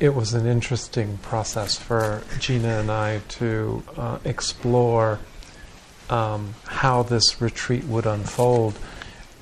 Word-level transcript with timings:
it 0.00 0.14
was 0.14 0.34
an 0.34 0.46
interesting 0.46 1.18
process 1.18 1.76
for 1.76 2.22
Gina 2.38 2.80
and 2.80 2.90
I 2.90 3.20
to 3.28 3.82
uh, 3.96 4.18
explore 4.24 5.18
um, 6.08 6.54
how 6.64 7.02
this 7.02 7.40
retreat 7.40 7.84
would 7.84 8.06
unfold. 8.06 8.78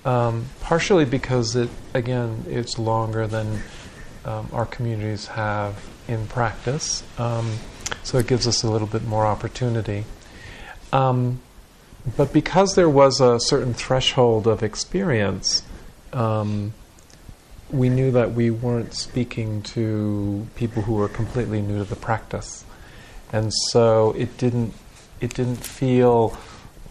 Um, 0.05 0.47
partially 0.61 1.05
because 1.05 1.57
it, 1.57 1.69
again, 1.93 2.45
it's 2.49 2.79
longer 2.79 3.27
than 3.27 3.61
um, 4.25 4.49
our 4.53 4.65
communities 4.65 5.27
have 5.27 5.85
in 6.09 6.27
practice, 6.29 7.03
um, 7.19 7.59
so 8.05 8.19
it 8.19 8.29
gives 8.29 8.47
us 8.47 8.63
a 8.63 8.71
little 8.71 8.87
bit 8.87 9.05
more 9.05 9.27
opportunity. 9.27 10.05
Um, 10.93 11.41
but 12.17 12.33
because 12.33 12.77
there 12.77 12.89
was 12.89 13.21
a 13.21 13.41
certain 13.41 13.75
threshold 13.75 14.47
of 14.47 14.63
experience, 14.63 15.65
um, 16.13 16.73
we 17.71 17.89
knew 17.89 18.11
that 18.13 18.33
we 18.33 18.51
weren't 18.51 18.95
speaking 18.95 19.63
to 19.63 20.47
people 20.55 20.83
who 20.83 20.95
were 20.95 21.09
completely 21.09 21.61
new 21.61 21.79
to 21.79 21.85
the 21.85 21.97
practice, 21.97 22.65
and 23.33 23.53
so 23.71 24.13
it 24.13 24.37
didn't 24.39 24.73
it 25.21 25.35
didn't 25.35 25.57
feel 25.57 26.37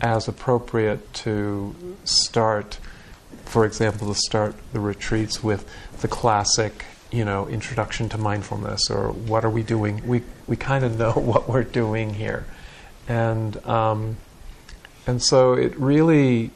as 0.02 0.28
appropriate 0.28 1.14
to 1.14 1.96
start, 2.04 2.80
for 3.46 3.66
example, 3.66 4.08
to 4.08 4.20
start 4.20 4.56
the 4.74 4.80
retreats 4.80 5.44
with 5.44 5.70
the 6.02 6.08
classic, 6.08 6.84
you 7.12 7.24
know, 7.24 7.48
introduction 7.48 8.10
to 8.10 8.18
mindfulness 8.18 8.90
or 8.90 9.12
what 9.12 9.46
are 9.46 9.50
we 9.50 9.64
doing? 9.64 10.06
We 10.06 10.24
we 10.48 10.58
kind 10.58 10.84
of 10.84 10.98
know 10.98 11.12
what 11.32 11.48
we're 11.48 11.64
doing 11.64 12.16
here, 12.16 12.46
and 13.08 13.66
um, 13.66 14.18
and 15.08 15.22
so 15.22 15.54
it 15.54 15.78
really. 15.80 16.52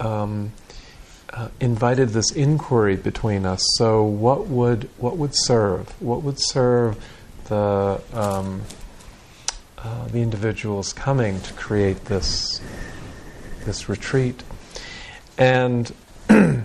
Um, 0.00 0.52
uh, 1.32 1.48
invited 1.60 2.10
this 2.10 2.30
inquiry 2.32 2.96
between 2.96 3.44
us. 3.44 3.62
So, 3.76 4.02
what 4.02 4.46
would 4.46 4.88
what 4.98 5.16
would 5.16 5.34
serve? 5.34 5.90
What 6.00 6.22
would 6.22 6.40
serve 6.40 6.96
the 7.44 8.00
um, 8.12 8.62
uh, 9.76 10.08
the 10.08 10.20
individuals 10.20 10.92
coming 10.92 11.40
to 11.40 11.52
create 11.54 12.06
this 12.06 12.60
this 13.64 13.88
retreat? 13.88 14.42
And 15.36 15.92
that 16.28 16.64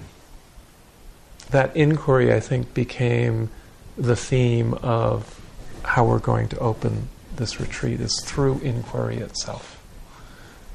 inquiry, 1.76 2.34
I 2.34 2.40
think, 2.40 2.74
became 2.74 3.50
the 3.98 4.16
theme 4.16 4.74
of 4.76 5.40
how 5.84 6.06
we're 6.06 6.20
going 6.20 6.48
to 6.48 6.60
open 6.60 7.10
this 7.36 7.60
retreat 7.60 8.00
is 8.00 8.22
through 8.24 8.60
inquiry 8.60 9.18
itself, 9.18 9.84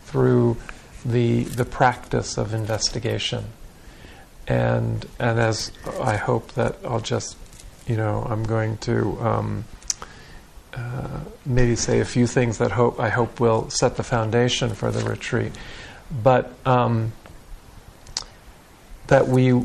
through 0.04 0.58
the 1.04 1.44
the 1.44 1.64
practice 1.64 2.36
of 2.36 2.52
investigation 2.52 3.44
and 4.48 5.06
and 5.20 5.38
as 5.38 5.70
I 6.00 6.16
hope 6.16 6.52
that 6.52 6.76
I'll 6.84 7.00
just 7.00 7.36
you 7.86 7.96
know 7.96 8.26
I'm 8.28 8.42
going 8.42 8.78
to 8.78 9.18
um, 9.20 9.64
uh, 10.74 11.20
maybe 11.44 11.76
say 11.76 12.00
a 12.00 12.04
few 12.04 12.26
things 12.26 12.58
that 12.58 12.72
hope 12.72 12.98
I 12.98 13.10
hope 13.10 13.38
will 13.38 13.70
set 13.70 13.96
the 13.96 14.02
foundation 14.02 14.74
for 14.74 14.90
the 14.90 15.08
retreat, 15.08 15.52
but 16.10 16.52
um, 16.66 17.12
that 19.08 19.28
we 19.28 19.62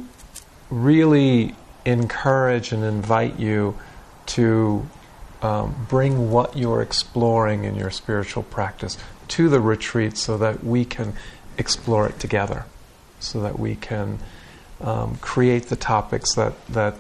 really 0.70 1.56
encourage 1.86 2.72
and 2.72 2.84
invite 2.84 3.40
you 3.40 3.78
to 4.26 4.88
um, 5.42 5.86
bring 5.90 6.32
what 6.32 6.58
you're 6.58 6.82
exploring 6.82 7.66
in 7.66 7.76
your 7.76 7.92
spiritual 7.92 8.44
practice 8.44 8.98
to 9.28 9.50
the 9.50 9.60
retreat 9.60 10.18
so 10.18 10.38
that 10.38 10.64
we 10.64 10.86
can 10.86 11.14
explore 11.58 12.08
it 12.08 12.20
together, 12.20 12.66
so 13.20 13.42
that 13.42 13.60
we 13.60 13.76
can 13.76 14.20
um, 14.84 15.16
create 15.18 15.68
the 15.68 15.76
topics 15.76 16.36
that 16.36 16.54
that 16.68 16.96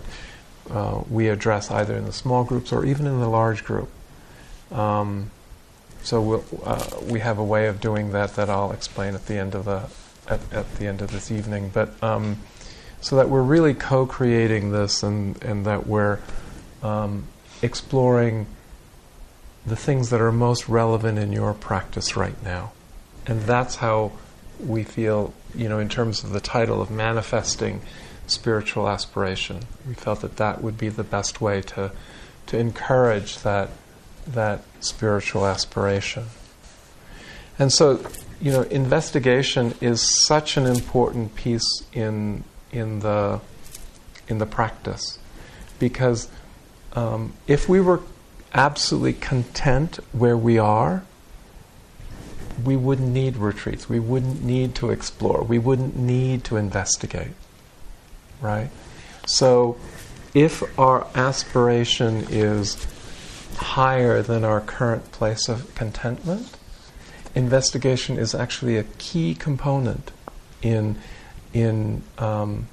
uh, 0.69 1.01
we 1.09 1.27
address 1.27 1.69
either 1.69 1.95
in 1.95 2.05
the 2.05 2.13
small 2.13 2.43
groups 2.43 2.71
or 2.71 2.85
even 2.85 3.05
in 3.05 3.19
the 3.19 3.27
large 3.27 3.63
group. 3.63 3.89
Um, 4.71 5.29
so 6.01 6.21
we'll, 6.21 6.45
uh, 6.63 6.85
we 7.03 7.19
have 7.19 7.37
a 7.37 7.43
way 7.43 7.67
of 7.67 7.79
doing 7.79 8.11
that 8.13 8.35
that 8.35 8.49
I'll 8.49 8.71
explain 8.71 9.13
at 9.13 9.25
the 9.27 9.35
end 9.35 9.55
of 9.55 9.65
the 9.65 9.89
at, 10.27 10.39
at 10.53 10.75
the 10.75 10.87
end 10.87 11.01
of 11.01 11.11
this 11.11 11.31
evening. 11.31 11.69
But 11.73 12.01
um, 12.01 12.39
so 13.01 13.17
that 13.17 13.29
we're 13.29 13.43
really 13.43 13.73
co-creating 13.73 14.71
this 14.71 15.03
and 15.03 15.41
and 15.43 15.65
that 15.65 15.85
we're 15.85 16.19
um, 16.81 17.25
exploring 17.61 18.45
the 19.65 19.75
things 19.75 20.09
that 20.09 20.19
are 20.19 20.31
most 20.31 20.67
relevant 20.67 21.17
in 21.17 21.31
your 21.31 21.53
practice 21.53 22.17
right 22.17 22.41
now, 22.43 22.71
and 23.27 23.41
that's 23.41 23.75
how 23.75 24.13
we 24.59 24.83
feel 24.83 25.33
you 25.55 25.69
know, 25.69 25.79
in 25.79 25.89
terms 25.89 26.23
of 26.23 26.31
the 26.31 26.39
title 26.39 26.81
of 26.81 26.89
manifesting 26.89 27.81
spiritual 28.27 28.87
aspiration. 28.87 29.61
We 29.87 29.93
felt 29.93 30.21
that 30.21 30.37
that 30.37 30.61
would 30.61 30.77
be 30.77 30.89
the 30.89 31.03
best 31.03 31.41
way 31.41 31.61
to 31.61 31.91
to 32.47 32.57
encourage 32.57 33.39
that 33.39 33.69
that 34.27 34.61
spiritual 34.79 35.45
aspiration. 35.45 36.25
And 37.59 37.71
so, 37.71 38.05
you 38.41 38.51
know, 38.51 38.61
investigation 38.63 39.75
is 39.81 40.25
such 40.25 40.57
an 40.57 40.65
important 40.65 41.35
piece 41.35 41.83
in 41.91 42.43
in 42.71 42.99
the 42.99 43.41
in 44.27 44.37
the 44.37 44.45
practice 44.45 45.19
because 45.79 46.29
um, 46.93 47.33
if 47.47 47.67
we 47.67 47.81
were 47.81 48.01
absolutely 48.53 49.13
content 49.13 49.99
where 50.11 50.37
we 50.37 50.57
are, 50.57 51.03
we 52.63 52.75
wouldn't 52.75 53.09
need 53.09 53.37
retreats. 53.37 53.89
We 53.89 53.99
wouldn't 53.99 54.43
need 54.43 54.75
to 54.75 54.89
explore. 54.89 55.43
We 55.43 55.59
wouldn't 55.59 55.95
need 55.95 56.43
to 56.45 56.57
investigate. 56.57 57.33
Right? 58.41 58.69
So, 59.25 59.77
if 60.33 60.63
our 60.77 61.07
aspiration 61.15 62.25
is 62.29 62.85
higher 63.57 64.21
than 64.21 64.43
our 64.43 64.59
current 64.59 65.11
place 65.11 65.47
of 65.47 65.73
contentment, 65.75 66.57
investigation 67.35 68.17
is 68.17 68.35
actually 68.35 68.77
a 68.77 68.83
key 68.97 69.35
component 69.35 70.11
in 70.61 70.97
in 71.53 72.03
um, 72.17 72.67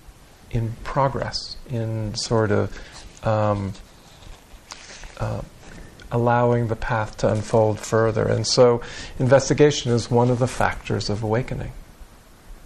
in 0.51 0.73
progress, 0.85 1.57
in 1.69 2.15
sort 2.15 2.51
of 2.51 2.77
um, 3.27 3.75
uh, 5.19 5.43
allowing 6.13 6.69
the 6.69 6.77
path 6.77 7.17
to 7.19 7.31
unfold 7.31 7.79
further. 7.79 8.27
And 8.27 8.47
so, 8.47 8.83
investigation 9.19 9.93
is 9.93 10.11
one 10.11 10.31
of 10.31 10.39
the 10.39 10.49
factors 10.49 11.11
of 11.11 11.23
awakening. 11.23 11.73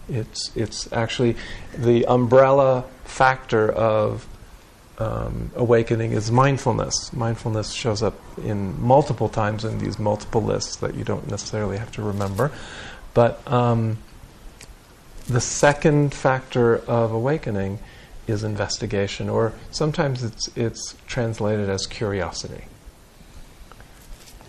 It's, 0.09 0.55
it's 0.57 0.93
actually 0.93 1.37
the 1.77 2.07
umbrella 2.07 2.85
factor 3.05 3.71
of 3.71 4.27
um, 4.99 5.51
awakening 5.57 6.13
is 6.13 6.31
mindfulness. 6.31 7.13
Mindfulness 7.13 7.73
shows 7.73 8.03
up 8.03 8.15
in 8.39 8.81
multiple 8.81 9.29
times 9.29 9.65
in 9.65 9.79
these 9.79 9.99
multiple 9.99 10.43
lists 10.43 10.77
that 10.77 10.95
you 10.95 11.05
don't 11.05 11.29
necessarily 11.29 11.79
have 11.79 11.91
to 11.93 12.03
remember. 12.03 12.53
But 13.13 13.47
um, 13.51 13.99
the 15.27 15.41
second 15.41 16.15
factor 16.15 16.77
of 16.77 17.13
awakening 17.13 17.79
is 18.27 18.45
investigation, 18.45 19.29
or 19.29 19.53
sometimes 19.71 20.23
it's, 20.23 20.49
it's 20.57 20.97
translated 21.07 21.69
as 21.69 21.87
curiosity. 21.87 22.65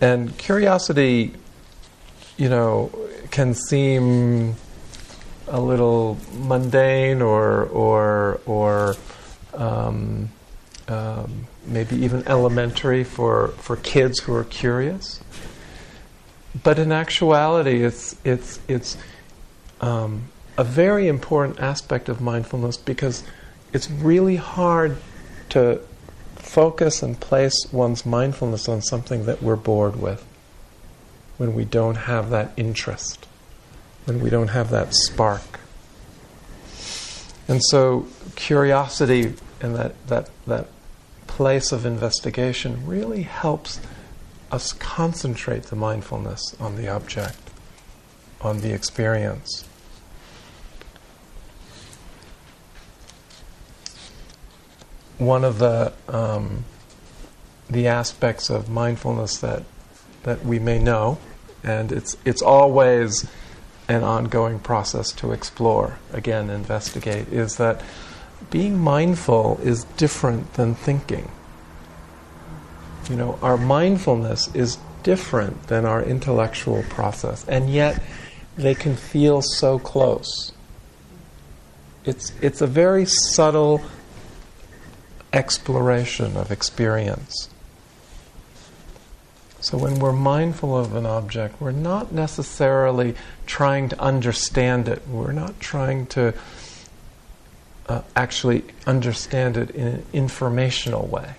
And 0.00 0.36
curiosity, 0.36 1.32
you 2.36 2.48
know, 2.48 2.90
can 3.30 3.54
seem 3.54 4.56
a 5.48 5.60
little 5.60 6.18
mundane 6.34 7.22
or 7.22 7.64
or 7.64 8.40
or 8.46 8.96
um, 9.54 10.30
um, 10.88 11.46
maybe 11.64 11.96
even 11.96 12.26
elementary 12.28 13.04
for 13.04 13.48
for 13.58 13.76
kids 13.76 14.20
who 14.20 14.34
are 14.34 14.44
curious. 14.44 15.20
But 16.62 16.78
in 16.78 16.92
actuality, 16.92 17.84
it's 17.84 18.16
it's 18.24 18.60
it's 18.68 18.96
um, 19.80 20.28
a 20.58 20.64
very 20.64 21.08
important 21.08 21.60
aspect 21.60 22.08
of 22.08 22.20
mindfulness 22.20 22.76
because 22.76 23.24
it's 23.72 23.90
really 23.90 24.36
hard 24.36 24.96
to 25.50 25.80
focus 26.46 27.02
and 27.02 27.18
place 27.20 27.66
one's 27.72 28.06
mindfulness 28.06 28.68
on 28.68 28.80
something 28.80 29.26
that 29.26 29.42
we're 29.42 29.56
bored 29.56 29.96
with, 29.96 30.24
when 31.36 31.54
we 31.54 31.64
don't 31.64 31.96
have 31.96 32.30
that 32.30 32.52
interest, 32.56 33.26
when 34.04 34.20
we 34.20 34.30
don't 34.30 34.48
have 34.48 34.70
that 34.70 34.94
spark. 34.94 35.60
And 37.48 37.60
so, 37.64 38.06
curiosity 38.36 39.34
and 39.60 39.74
that, 39.76 40.06
that, 40.06 40.30
that 40.46 40.68
place 41.26 41.72
of 41.72 41.84
investigation 41.84 42.86
really 42.86 43.22
helps 43.22 43.80
us 44.50 44.72
concentrate 44.72 45.64
the 45.64 45.76
mindfulness 45.76 46.56
on 46.58 46.76
the 46.76 46.88
object, 46.88 47.38
on 48.40 48.60
the 48.60 48.72
experience. 48.72 49.65
One 55.18 55.44
of 55.44 55.58
the 55.58 55.92
um, 56.08 56.64
the 57.68 57.88
aspects 57.88 58.50
of 58.50 58.68
mindfulness 58.68 59.38
that 59.38 59.62
that 60.22 60.44
we 60.44 60.58
may 60.58 60.78
know, 60.78 61.18
and 61.62 61.92
it's 61.92 62.16
it's 62.24 62.42
always 62.42 63.28
an 63.88 64.02
ongoing 64.02 64.58
process 64.58 65.12
to 65.12 65.32
explore, 65.32 65.98
again, 66.12 66.50
investigate, 66.50 67.28
is 67.28 67.56
that 67.56 67.82
being 68.50 68.78
mindful 68.78 69.60
is 69.62 69.84
different 69.96 70.54
than 70.54 70.74
thinking. 70.74 71.30
You 73.08 73.16
know, 73.16 73.38
our 73.42 73.56
mindfulness 73.56 74.52
is 74.54 74.78
different 75.04 75.68
than 75.68 75.84
our 75.84 76.02
intellectual 76.02 76.82
process, 76.88 77.46
and 77.46 77.70
yet 77.70 78.02
they 78.56 78.74
can 78.74 78.96
feel 78.96 79.42
so 79.42 79.78
close. 79.78 80.52
It's, 82.04 82.32
it's 82.40 82.60
a 82.60 82.66
very 82.66 83.04
subtle 83.06 83.82
exploration 85.36 86.36
of 86.36 86.50
experience. 86.50 87.50
So 89.60 89.76
when 89.76 89.98
we're 89.98 90.12
mindful 90.12 90.76
of 90.76 90.94
an 90.94 91.04
object, 91.04 91.60
we're 91.60 91.72
not 91.72 92.12
necessarily 92.12 93.14
trying 93.46 93.88
to 93.90 94.00
understand 94.00 94.88
it. 94.88 95.06
We're 95.06 95.32
not 95.32 95.60
trying 95.60 96.06
to 96.08 96.34
uh, 97.88 98.02
actually 98.14 98.64
understand 98.86 99.56
it 99.56 99.70
in 99.70 99.86
an 99.86 100.06
informational 100.12 101.06
way. 101.06 101.34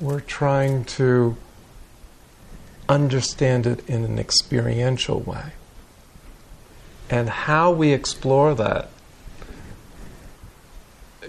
We're 0.00 0.20
trying 0.20 0.84
to 0.84 1.36
understand 2.88 3.66
it 3.66 3.88
in 3.88 4.04
an 4.04 4.18
experiential 4.18 5.20
way. 5.20 5.52
And 7.10 7.28
how 7.28 7.70
we 7.70 7.92
explore 7.92 8.54
that, 8.54 8.90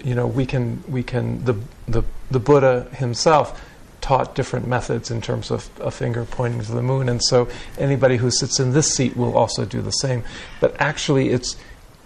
you 0.04 0.14
know, 0.14 0.26
we 0.26 0.46
can, 0.46 0.82
we 0.88 1.02
can 1.02 1.44
the, 1.44 1.54
the, 1.86 2.02
the 2.30 2.40
Buddha 2.40 2.88
himself 2.92 3.60
taught 4.00 4.34
different 4.34 4.66
methods 4.66 5.10
in 5.10 5.20
terms 5.20 5.50
of 5.50 5.68
a 5.80 5.90
finger 5.90 6.24
pointing 6.24 6.62
to 6.62 6.72
the 6.72 6.82
moon, 6.82 7.08
and 7.08 7.22
so 7.22 7.48
anybody 7.78 8.16
who 8.16 8.30
sits 8.30 8.58
in 8.58 8.72
this 8.72 8.94
seat 8.94 9.16
will 9.16 9.36
also 9.36 9.64
do 9.64 9.82
the 9.82 9.90
same. 9.90 10.24
But 10.58 10.74
actually, 10.80 11.28
it's, 11.28 11.56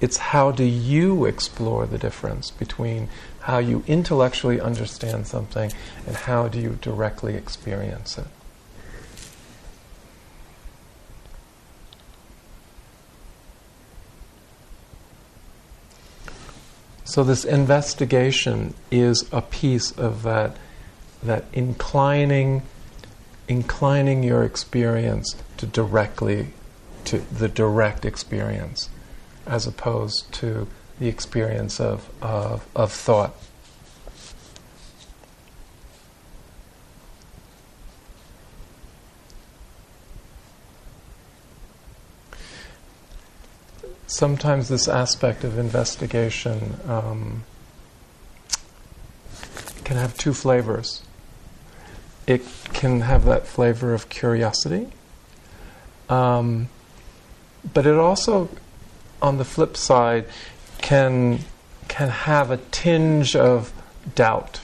it's 0.00 0.16
how 0.16 0.50
do 0.50 0.64
you 0.64 1.24
explore 1.24 1.86
the 1.86 1.98
difference 1.98 2.50
between 2.50 3.08
how 3.42 3.58
you 3.58 3.84
intellectually 3.86 4.60
understand 4.60 5.26
something 5.26 5.70
and 6.06 6.16
how 6.16 6.48
do 6.48 6.58
you 6.58 6.78
directly 6.80 7.34
experience 7.34 8.18
it. 8.18 8.26
So 17.04 17.22
this 17.22 17.44
investigation 17.44 18.74
is 18.90 19.28
a 19.30 19.42
piece 19.42 19.92
of 19.92 20.22
that 20.22 20.56
that 21.22 21.44
inclining 21.52 22.62
inclining 23.48 24.22
your 24.22 24.42
experience 24.42 25.36
to 25.56 25.66
directly 25.66 26.48
to 27.04 27.18
the 27.18 27.48
direct 27.48 28.04
experience 28.04 28.88
as 29.46 29.66
opposed 29.66 30.32
to 30.32 30.66
the 30.98 31.08
experience 31.08 31.80
of, 31.80 32.08
of, 32.22 32.66
of 32.74 32.92
thought. 32.92 33.34
Sometimes 44.14 44.68
this 44.68 44.86
aspect 44.86 45.42
of 45.42 45.58
investigation 45.58 46.76
um, 46.86 47.42
can 49.82 49.96
have 49.96 50.16
two 50.16 50.32
flavors. 50.32 51.02
It 52.24 52.42
can 52.72 53.00
have 53.00 53.24
that 53.24 53.44
flavor 53.44 53.92
of 53.92 54.08
curiosity, 54.08 54.86
um, 56.08 56.68
but 57.72 57.86
it 57.86 57.96
also, 57.96 58.48
on 59.20 59.38
the 59.38 59.44
flip 59.44 59.76
side, 59.76 60.26
can 60.78 61.40
can 61.88 62.08
have 62.08 62.52
a 62.52 62.58
tinge 62.70 63.34
of 63.34 63.72
doubt. 64.14 64.60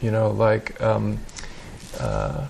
You 0.00 0.10
know, 0.10 0.30
like 0.30 0.80
um, 0.80 1.18
uh, 2.00 2.48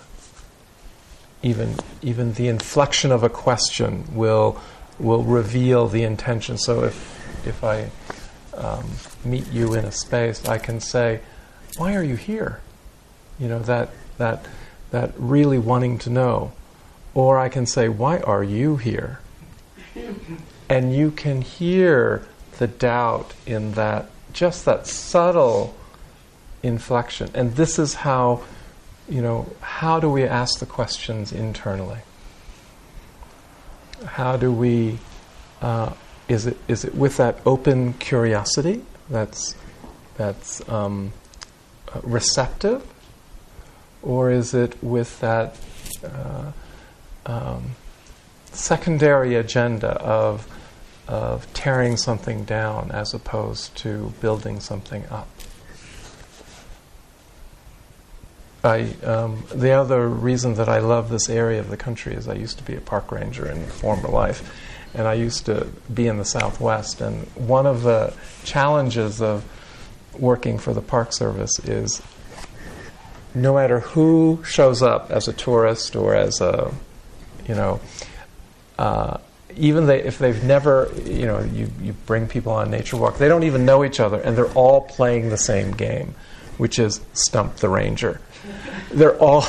even 1.42 1.74
even 2.02 2.34
the 2.34 2.46
inflection 2.46 3.10
of 3.10 3.24
a 3.24 3.28
question 3.28 4.04
will 4.14 4.60
will 4.98 5.22
reveal 5.22 5.88
the 5.88 6.02
intention. 6.02 6.58
So 6.58 6.84
if 6.84 7.46
if 7.46 7.62
I 7.62 7.90
um, 8.56 8.88
meet 9.24 9.50
you 9.52 9.74
in 9.74 9.84
a 9.84 9.92
space, 9.92 10.46
I 10.46 10.58
can 10.58 10.80
say 10.80 11.20
why 11.76 11.94
are 11.94 12.02
you 12.02 12.16
here? 12.16 12.60
You 13.38 13.48
know, 13.48 13.58
that, 13.60 13.90
that, 14.18 14.46
that 14.90 15.12
really 15.18 15.58
wanting 15.58 15.98
to 16.00 16.10
know. 16.10 16.52
Or 17.14 17.38
I 17.38 17.48
can 17.48 17.66
say, 17.66 17.88
why 17.88 18.18
are 18.18 18.42
you 18.42 18.76
here? 18.76 19.20
And 20.68 20.94
you 20.94 21.10
can 21.10 21.42
hear 21.42 22.26
the 22.58 22.66
doubt 22.66 23.34
in 23.46 23.72
that, 23.72 24.10
just 24.32 24.64
that 24.64 24.86
subtle 24.86 25.76
inflection. 26.62 27.30
And 27.34 27.54
this 27.56 27.78
is 27.78 27.94
how, 27.94 28.42
you 29.08 29.22
know, 29.22 29.52
how 29.60 30.00
do 30.00 30.08
we 30.08 30.24
ask 30.24 30.58
the 30.58 30.66
questions 30.66 31.32
internally? 31.32 32.00
How 34.06 34.36
do 34.36 34.52
we, 34.52 34.98
uh, 35.60 35.92
is, 36.28 36.46
it, 36.46 36.56
is 36.68 36.84
it 36.84 36.94
with 36.94 37.16
that 37.16 37.38
open 37.44 37.94
curiosity 37.94 38.82
that's, 39.08 39.54
that's, 40.16 40.66
um, 40.68 41.12
receptive, 42.02 42.82
or 44.02 44.30
is 44.30 44.54
it 44.54 44.82
with 44.82 45.20
that 45.20 45.56
uh, 46.04 46.52
um, 47.26 47.76
secondary 48.52 49.34
agenda 49.34 49.92
of 50.00 50.48
of 51.06 51.52
tearing 51.52 51.98
something 51.98 52.44
down 52.44 52.90
as 52.90 53.12
opposed 53.12 53.76
to 53.76 54.12
building 54.20 54.58
something 54.58 55.04
up? 55.10 55.28
I, 58.64 58.94
um, 59.04 59.44
the 59.54 59.72
other 59.72 60.08
reason 60.08 60.54
that 60.54 60.70
I 60.70 60.78
love 60.78 61.10
this 61.10 61.28
area 61.28 61.60
of 61.60 61.68
the 61.68 61.76
country 61.76 62.14
is 62.14 62.28
I 62.28 62.34
used 62.34 62.56
to 62.58 62.64
be 62.64 62.74
a 62.74 62.80
park 62.80 63.12
ranger 63.12 63.46
in 63.46 63.66
former 63.66 64.08
life, 64.08 64.50
and 64.94 65.06
I 65.06 65.14
used 65.14 65.44
to 65.46 65.66
be 65.92 66.06
in 66.06 66.16
the 66.16 66.24
Southwest. 66.24 67.02
And 67.02 67.26
one 67.34 67.66
of 67.66 67.82
the 67.82 68.14
challenges 68.44 69.20
of 69.20 69.44
working 70.18 70.58
for 70.58 70.72
the 70.72 70.80
Park 70.80 71.12
Service 71.12 71.58
is 71.60 72.00
no 73.34 73.54
matter 73.54 73.80
who 73.80 74.42
shows 74.46 74.80
up 74.80 75.10
as 75.10 75.28
a 75.28 75.32
tourist 75.32 75.94
or 75.94 76.14
as 76.14 76.40
a, 76.40 76.72
you 77.46 77.54
know, 77.54 77.80
uh, 78.78 79.18
even 79.56 79.86
they, 79.86 80.02
if 80.02 80.18
they've 80.18 80.42
never, 80.42 80.90
you 81.04 81.26
know, 81.26 81.40
you, 81.40 81.70
you 81.82 81.92
bring 82.06 82.26
people 82.26 82.52
on 82.52 82.70
nature 82.70 82.96
walk, 82.96 83.18
they 83.18 83.28
don't 83.28 83.44
even 83.44 83.64
know 83.64 83.84
each 83.84 84.00
other, 84.00 84.20
and 84.20 84.36
they're 84.36 84.52
all 84.52 84.80
playing 84.80 85.28
the 85.28 85.36
same 85.36 85.72
game, 85.72 86.14
which 86.56 86.78
is 86.78 87.00
stump 87.12 87.56
the 87.56 87.68
ranger. 87.68 88.20
They're 88.90 89.16
all, 89.16 89.44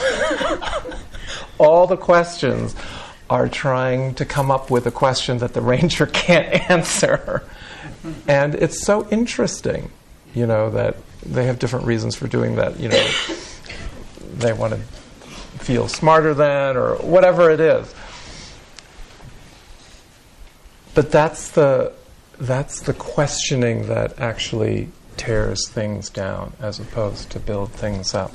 all 1.57 1.87
the 1.87 1.97
questions 1.97 2.75
are 3.29 3.49
trying 3.49 4.15
to 4.15 4.25
come 4.25 4.51
up 4.51 4.69
with 4.69 4.85
a 4.85 4.91
question 4.91 5.39
that 5.39 5.53
the 5.53 5.61
ranger 5.61 6.05
can't 6.05 6.47
answer. 6.69 7.43
And 8.27 8.55
it's 8.55 8.83
so 8.85 9.07
interesting 9.09 9.91
you 10.35 10.45
know, 10.45 10.69
that 10.71 10.97
they 11.25 11.45
have 11.45 11.57
different 11.57 11.85
reasons 11.85 12.15
for 12.15 12.27
doing 12.27 12.57
that. 12.57 12.79
You 12.79 12.89
know, 12.89 13.09
they 14.35 14.53
want 14.53 14.73
to 14.73 14.79
feel 15.63 15.87
smarter 15.87 16.33
than, 16.33 16.75
or 16.77 16.95
whatever 16.97 17.49
it 17.49 17.59
is. 17.59 17.95
But 20.93 21.11
that's 21.11 21.49
the 21.49 21.93
that's 22.37 22.81
the 22.81 22.93
questioning 22.93 23.87
that 23.87 24.19
actually 24.19 24.89
tears 25.15 25.69
things 25.69 26.09
down, 26.09 26.51
as 26.59 26.79
opposed 26.79 27.29
to 27.31 27.39
build 27.39 27.71
things 27.71 28.13
up. 28.13 28.33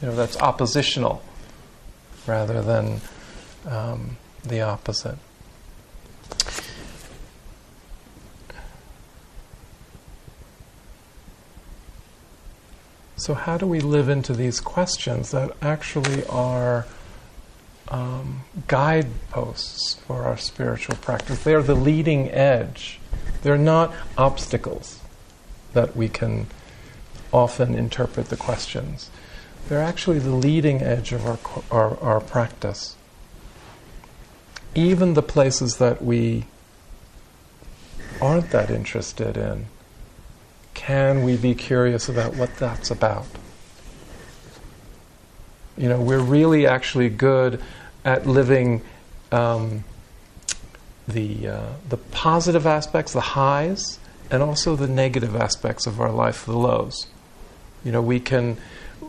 You 0.00 0.08
know, 0.08 0.16
that's 0.16 0.36
oppositional 0.38 1.22
rather 2.26 2.62
than 2.62 3.00
um, 3.66 4.16
the 4.42 4.62
opposite. 4.62 5.18
So, 13.16 13.34
how 13.34 13.58
do 13.58 13.66
we 13.66 13.80
live 13.80 14.08
into 14.08 14.32
these 14.32 14.60
questions 14.60 15.32
that 15.32 15.54
actually 15.60 16.24
are 16.28 16.86
um, 17.88 18.44
guideposts 18.66 19.96
for 20.06 20.22
our 20.22 20.38
spiritual 20.38 20.96
practice? 20.96 21.44
They're 21.44 21.62
the 21.62 21.74
leading 21.74 22.30
edge. 22.30 22.98
They're 23.42 23.58
not 23.58 23.92
obstacles 24.16 25.00
that 25.74 25.94
we 25.94 26.08
can 26.08 26.46
often 27.30 27.74
interpret 27.74 28.30
the 28.30 28.38
questions. 28.38 29.10
They're 29.68 29.82
actually 29.82 30.18
the 30.18 30.34
leading 30.34 30.82
edge 30.82 31.12
of 31.12 31.26
our, 31.26 31.38
our, 31.70 31.98
our 32.00 32.20
practice. 32.20 32.96
Even 34.74 35.14
the 35.14 35.22
places 35.22 35.76
that 35.78 36.02
we 36.02 36.46
aren't 38.20 38.50
that 38.50 38.70
interested 38.70 39.36
in 39.36 39.66
can 40.74 41.22
we 41.22 41.36
be 41.36 41.54
curious 41.54 42.08
about 42.08 42.36
what 42.36 42.56
that's 42.56 42.90
about? 42.90 43.26
You 45.76 45.88
know, 45.88 46.00
we're 46.00 46.20
really 46.20 46.66
actually 46.66 47.10
good 47.10 47.62
at 48.04 48.26
living 48.26 48.82
um, 49.30 49.84
the, 51.06 51.48
uh, 51.48 51.72
the 51.88 51.96
positive 51.96 52.66
aspects, 52.66 53.12
the 53.12 53.20
highs, 53.20 53.98
and 54.30 54.42
also 54.42 54.76
the 54.76 54.88
negative 54.88 55.36
aspects 55.36 55.86
of 55.86 56.00
our 56.00 56.10
life, 56.10 56.46
the 56.46 56.56
lows. 56.56 57.06
You 57.84 57.92
know, 57.92 58.02
we 58.02 58.20
can, 58.20 58.56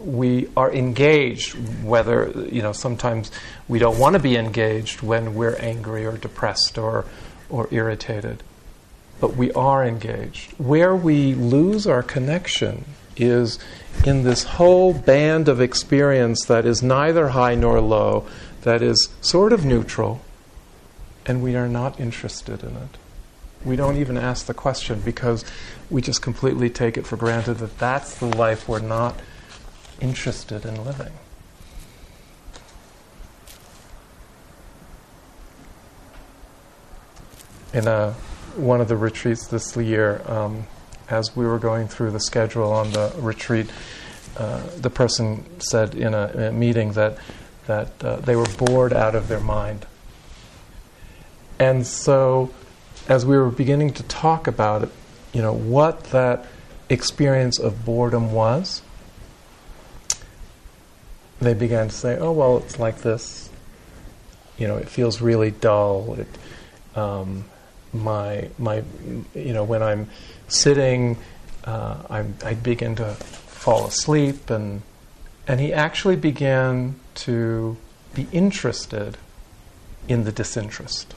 we 0.06 0.50
are 0.58 0.72
engaged, 0.72 1.54
whether, 1.84 2.32
you 2.52 2.62
know, 2.62 2.74
sometimes 2.74 3.32
we 3.68 3.80
don't 3.80 4.00
want 4.00 4.14
to 4.16 4.22
be 4.22 4.36
engaged 4.36 5.02
when 5.02 5.36
we're 5.36 5.56
angry 5.58 6.06
or 6.06 6.18
depressed 6.18 6.78
or, 6.78 7.06
or 7.50 7.68
irritated, 7.72 8.44
but 9.20 9.36
we 9.36 9.52
are 9.54 9.86
engaged. 9.86 10.52
Where 10.54 10.96
we 10.96 11.34
lose 11.36 11.88
our 11.88 12.04
connection 12.04 12.86
is 13.18 13.60
in 14.06 14.24
this 14.24 14.44
whole 14.44 14.94
band 14.94 15.48
of 15.48 15.62
experience 15.62 16.46
that 16.46 16.66
is 16.66 16.82
neither 16.82 17.30
high 17.30 17.56
nor 17.56 17.80
low, 17.80 18.28
that 18.64 18.82
is 18.82 19.10
sort 19.22 19.54
of 19.54 19.66
neutral, 19.66 20.22
and 21.26 21.44
we 21.44 21.56
are 21.56 21.68
not 21.68 22.00
interested 22.00 22.64
in 22.64 22.76
it. 22.76 22.98
We 23.64 23.76
don't 23.76 23.98
even 23.98 24.18
ask 24.18 24.48
the 24.48 24.56
question 24.56 25.02
because 25.02 25.46
we 25.90 26.02
just 26.02 26.22
completely 26.22 26.70
take 26.70 26.98
it 26.98 27.06
for 27.06 27.16
granted 27.16 27.56
that 27.56 27.78
that's 27.78 28.16
the 28.16 28.26
life 28.26 28.68
we're 28.68 28.80
not 28.80 29.20
interested 30.02 30.66
in 30.66 30.84
living. 30.84 31.14
In 37.74 37.88
a, 37.88 38.12
one 38.56 38.82
of 38.82 38.90
the 38.90 38.98
retreats 38.98 39.48
this 39.48 39.78
year, 39.78 40.22
um, 40.26 40.66
as 41.10 41.36
we 41.36 41.46
were 41.46 41.60
going 41.60 41.88
through 41.88 42.12
the 42.12 42.20
schedule 42.20 42.72
on 42.72 42.92
the 42.92 43.14
retreat, 43.18 43.70
uh, 44.38 44.62
the 44.78 44.90
person 44.90 45.46
said 45.60 45.96
in 45.96 46.14
a, 46.14 46.28
in 46.32 46.42
a 46.42 46.52
meeting 46.52 46.94
that 46.94 47.18
that 47.68 48.04
uh, 48.04 48.16
they 48.18 48.36
were 48.36 48.48
bored 48.58 48.92
out 48.92 49.16
of 49.16 49.28
their 49.28 49.40
mind. 49.40 49.86
And 51.60 51.86
so, 51.86 52.52
as 53.08 53.26
we 53.26 53.38
were 53.38 53.50
beginning 53.50 53.94
to 53.94 54.04
talk 54.04 54.48
about 54.48 54.84
it, 54.84 54.90
you 55.32 55.42
know, 55.42 55.54
what 55.54 56.06
that 56.06 56.48
experience 56.90 57.60
of 57.60 57.86
boredom 57.86 58.32
was, 58.32 58.82
they 61.42 61.54
began 61.54 61.90
to 61.90 61.94
say, 61.94 62.18
"Oh 62.18 62.32
well, 62.32 62.58
it's 62.58 62.80
like 62.80 63.00
this. 63.02 63.50
You 64.58 64.68
know, 64.68 64.78
it 64.78 64.88
feels 64.88 65.22
really 65.22 65.52
dull. 65.52 66.16
It, 66.20 66.28
um, 66.98 67.46
my 67.94 68.50
my, 68.58 68.84
you 69.34 69.54
know, 69.54 69.64
when 69.64 69.82
I'm 69.82 70.10
sitting, 70.48 71.18
uh, 71.66 71.98
i 72.10 72.26
I 72.46 72.54
begin 72.54 72.96
to 72.96 73.16
fall 73.16 73.88
asleep, 73.88 74.50
and 74.50 74.84
and 75.48 75.60
he 75.60 75.74
actually 75.74 76.16
began 76.16 76.96
to 77.16 77.78
be 78.14 78.28
interested 78.32 79.18
in 80.08 80.24
the 80.24 80.32
disinterest. 80.32 81.16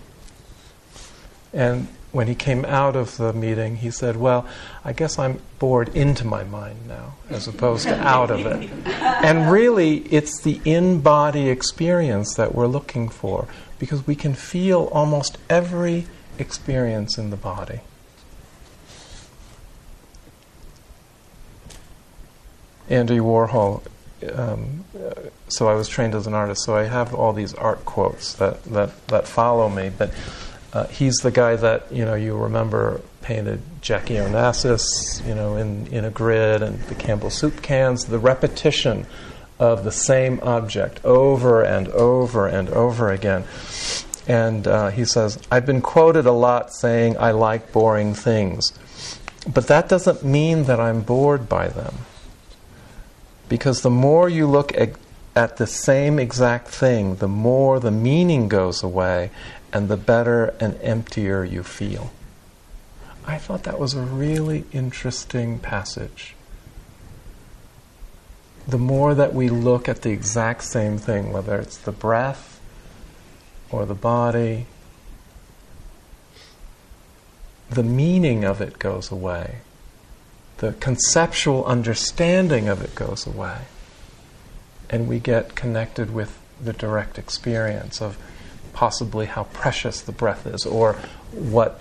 And 1.52 1.88
when 2.14 2.28
he 2.28 2.34
came 2.36 2.64
out 2.64 2.94
of 2.94 3.16
the 3.16 3.32
meeting, 3.32 3.74
he 3.76 3.90
said, 3.90 4.16
Well, 4.16 4.46
I 4.84 4.92
guess 4.92 5.18
I'm 5.18 5.40
bored 5.58 5.88
into 5.96 6.24
my 6.24 6.44
mind 6.44 6.86
now, 6.86 7.16
as 7.28 7.48
opposed 7.48 7.88
to 7.88 8.00
out 8.00 8.30
of 8.30 8.46
it. 8.46 8.70
And 9.24 9.50
really, 9.50 9.98
it's 10.10 10.42
the 10.42 10.60
in 10.64 11.00
body 11.00 11.48
experience 11.48 12.34
that 12.34 12.54
we're 12.54 12.68
looking 12.68 13.08
for, 13.08 13.48
because 13.78 14.06
we 14.06 14.14
can 14.14 14.34
feel 14.34 14.84
almost 14.92 15.38
every 15.50 16.06
experience 16.38 17.18
in 17.18 17.30
the 17.30 17.36
body. 17.36 17.80
Andy 22.88 23.18
Warhol. 23.18 23.82
Um, 24.32 24.84
so 25.48 25.68
I 25.68 25.74
was 25.74 25.88
trained 25.88 26.14
as 26.14 26.26
an 26.26 26.34
artist, 26.34 26.64
so 26.64 26.76
I 26.76 26.84
have 26.84 27.12
all 27.14 27.32
these 27.32 27.54
art 27.54 27.84
quotes 27.84 28.34
that, 28.34 28.62
that, 28.64 29.08
that 29.08 29.26
follow 29.26 29.68
me. 29.68 29.90
But 29.96 30.12
uh, 30.74 30.86
he's 30.88 31.16
the 31.18 31.30
guy 31.30 31.56
that 31.56 31.90
you 31.92 32.04
know 32.04 32.14
you 32.14 32.36
remember 32.36 33.00
painted 33.22 33.62
Jackie 33.80 34.14
Onassis, 34.14 35.26
you 35.26 35.34
know, 35.34 35.56
in, 35.56 35.86
in 35.86 36.04
a 36.04 36.10
grid, 36.10 36.62
and 36.62 36.78
the 36.82 36.94
Campbell 36.94 37.30
soup 37.30 37.62
cans. 37.62 38.04
The 38.04 38.18
repetition 38.18 39.06
of 39.58 39.84
the 39.84 39.92
same 39.92 40.40
object 40.42 41.02
over 41.04 41.62
and 41.62 41.88
over 41.88 42.46
and 42.46 42.68
over 42.70 43.10
again. 43.10 43.44
And 44.26 44.66
uh, 44.66 44.90
he 44.90 45.04
says, 45.04 45.38
I've 45.50 45.66
been 45.66 45.80
quoted 45.80 46.26
a 46.26 46.32
lot 46.32 46.72
saying 46.72 47.16
I 47.18 47.30
like 47.30 47.72
boring 47.72 48.14
things, 48.14 48.72
but 49.52 49.68
that 49.68 49.88
doesn't 49.88 50.24
mean 50.24 50.64
that 50.64 50.80
I'm 50.80 51.02
bored 51.02 51.48
by 51.48 51.68
them. 51.68 51.94
Because 53.48 53.82
the 53.82 53.90
more 53.90 54.28
you 54.28 54.46
look 54.46 54.76
at, 54.76 54.92
at 55.36 55.58
the 55.58 55.66
same 55.66 56.18
exact 56.18 56.68
thing, 56.68 57.16
the 57.16 57.28
more 57.28 57.78
the 57.78 57.90
meaning 57.90 58.48
goes 58.48 58.82
away 58.82 59.30
and 59.74 59.88
the 59.88 59.96
better 59.98 60.54
and 60.58 60.80
emptier 60.80 61.44
you 61.44 61.62
feel. 61.62 62.12
I 63.26 63.36
thought 63.36 63.64
that 63.64 63.78
was 63.78 63.92
a 63.92 64.00
really 64.00 64.64
interesting 64.72 65.58
passage. 65.58 66.34
The 68.66 68.78
more 68.78 69.14
that 69.14 69.34
we 69.34 69.50
look 69.50 69.86
at 69.88 70.00
the 70.00 70.10
exact 70.10 70.62
same 70.62 70.96
thing, 70.96 71.32
whether 71.32 71.56
it's 71.56 71.76
the 71.76 71.92
breath 71.92 72.58
or 73.70 73.84
the 73.84 73.94
body, 73.94 74.66
the 77.68 77.82
meaning 77.82 78.44
of 78.44 78.62
it 78.62 78.78
goes 78.78 79.10
away 79.10 79.56
the 80.58 80.72
conceptual 80.74 81.64
understanding 81.66 82.68
of 82.68 82.82
it 82.82 82.94
goes 82.94 83.26
away. 83.26 83.58
And 84.88 85.08
we 85.08 85.18
get 85.18 85.54
connected 85.54 86.12
with 86.12 86.38
the 86.62 86.72
direct 86.72 87.18
experience 87.18 88.00
of 88.00 88.16
possibly 88.74 89.26
how 89.26 89.44
precious 89.44 90.00
the 90.02 90.12
breath 90.12 90.46
is 90.46 90.66
or 90.66 90.94
what 91.32 91.80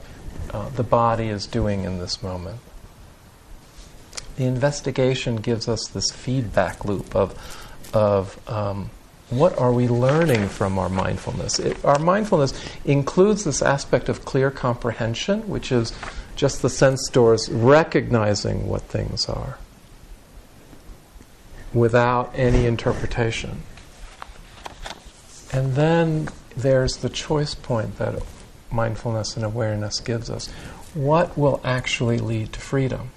uh, 0.51 0.69
the 0.69 0.83
body 0.83 1.27
is 1.27 1.45
doing 1.45 1.83
in 1.83 2.00
this 2.00 2.23
moment. 2.23 2.59
The 4.35 4.45
investigation 4.45 5.38
gives 5.38 5.67
us 5.67 5.88
this 5.88 6.09
feedback 6.12 6.85
loop 6.85 7.15
of, 7.15 7.38
of 7.93 8.39
um, 8.50 8.89
what 9.29 9.57
are 9.57 9.71
we 9.71 9.88
learning 9.88 10.50
from 10.50 10.77
our 10.77 10.89
mindfulness? 10.89 11.59
It, 11.59 11.83
our 11.83 12.00
mindfulness 12.00 12.53
includes 12.85 13.43
this 13.43 13.62
aspect 13.62 14.09
of 14.09 14.25
clear 14.25 14.51
comprehension, 14.51 15.47
which 15.47 15.71
is 15.71 15.93
just 16.35 16.62
the 16.62 16.69
sense 16.69 17.09
doors 17.09 17.50
recognizing 17.50 18.67
what 18.67 18.81
things 18.83 19.27
are 19.27 19.57
without 21.73 22.31
any 22.35 22.65
interpretation. 22.65 23.63
And 25.51 25.75
then 25.75 26.29
there's 26.55 26.98
the 26.98 27.10
choice 27.10 27.55
point 27.55 27.98
that 27.98 28.22
mindfulness 28.72 29.36
and 29.36 29.45
awareness 29.45 30.00
gives 30.00 30.29
us. 30.29 30.50
What 30.93 31.38
will 31.38 31.62
actually 31.63 32.19
lead 32.19 32.53
to 32.53 32.60
freedom? 32.60 33.12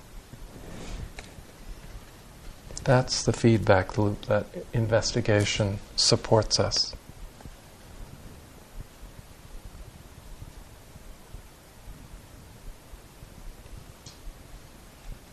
That's 2.85 3.25
the 3.25 3.33
feedback 3.33 3.99
loop 3.99 4.27
that 4.27 4.47
investigation 4.73 5.81
supports 5.97 6.61
us. 6.61 6.95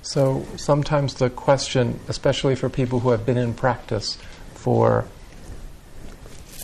So 0.01 0.45
sometimes 0.57 1.15
the 1.15 1.29
question, 1.29 1.99
especially 2.07 2.55
for 2.55 2.69
people 2.69 2.99
who 2.99 3.09
have 3.11 3.25
been 3.25 3.37
in 3.37 3.53
practice 3.53 4.17
for 4.53 5.05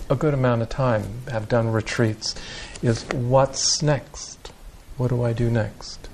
a 0.10 0.16
good 0.16 0.34
amount 0.34 0.62
of 0.62 0.70
time, 0.70 1.22
have 1.32 1.48
done 1.48 1.72
retreats, 1.72 2.36
is 2.82 3.04
what's 3.06 3.82
next? 3.82 4.52
What 4.98 5.10
do 5.10 5.24
I 5.24 5.34
do 5.34 5.50
next? 5.50 6.10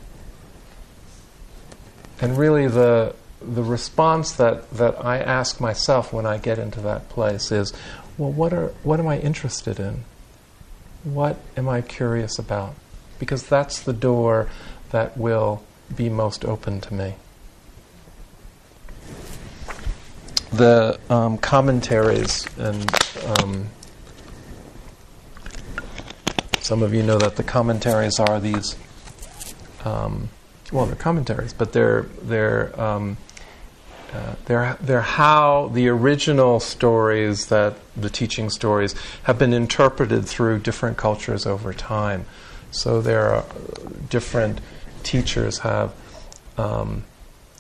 And 2.22 2.38
really, 2.38 2.68
the 2.68 3.16
the 3.42 3.64
response 3.64 4.32
that, 4.34 4.70
that 4.72 5.04
I 5.06 5.20
ask 5.20 5.60
myself 5.60 6.12
when 6.12 6.26
I 6.26 6.38
get 6.38 6.58
into 6.58 6.82
that 6.82 7.10
place 7.10 7.52
is, 7.52 7.74
well, 8.18 8.32
what 8.32 8.54
are 8.54 8.68
what 8.84 9.00
am 9.00 9.08
I 9.08 9.20
interested 9.20 9.80
in? 9.80 10.04
What 11.04 11.38
am 11.56 11.70
I 11.70 11.82
curious 11.82 12.40
about? 12.40 12.74
Because 13.20 13.44
that's 13.44 13.82
the 13.82 13.94
door 13.94 14.50
that 14.90 15.18
will 15.18 15.64
be 15.96 16.10
most 16.10 16.44
open 16.44 16.82
to 16.82 16.94
me. 16.94 17.16
The 20.52 21.00
um, 21.10 21.38
commentaries, 21.38 22.48
and 22.58 22.90
um, 23.40 23.68
some 26.66 26.82
of 26.82 26.96
you 26.96 27.04
know 27.04 27.20
that 27.20 27.36
the 27.36 27.44
commentaries 27.44 28.20
are 28.20 28.40
these. 28.40 28.76
Um, 29.84 30.30
well, 30.72 30.88
they're 30.88 30.96
commentaries, 30.96 31.54
but 31.54 31.74
they're 31.74 32.08
they're 32.24 32.80
um, 32.82 33.18
uh, 34.12 34.34
they're 34.46 34.76
they're 34.82 35.02
how 35.02 35.68
the 35.74 35.88
original 35.90 36.60
stories 36.60 37.46
that 37.48 37.76
the 37.96 38.10
teaching 38.10 38.50
stories 38.50 38.96
have 39.24 39.38
been 39.38 39.54
interpreted 39.54 40.26
through 40.26 40.58
different 40.58 40.98
cultures 40.98 41.46
over 41.46 41.72
time. 41.72 42.26
So 42.72 43.00
there 43.00 43.30
are 43.30 43.46
different 44.10 44.60
teachers 45.04 45.60
have 45.60 45.94
um, 46.58 47.04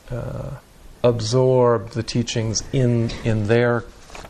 uh, 0.10 0.56
absorbed 1.04 1.94
the 1.94 2.02
teachings 2.02 2.64
in, 2.74 3.12
in 3.24 3.48
their 3.48 3.84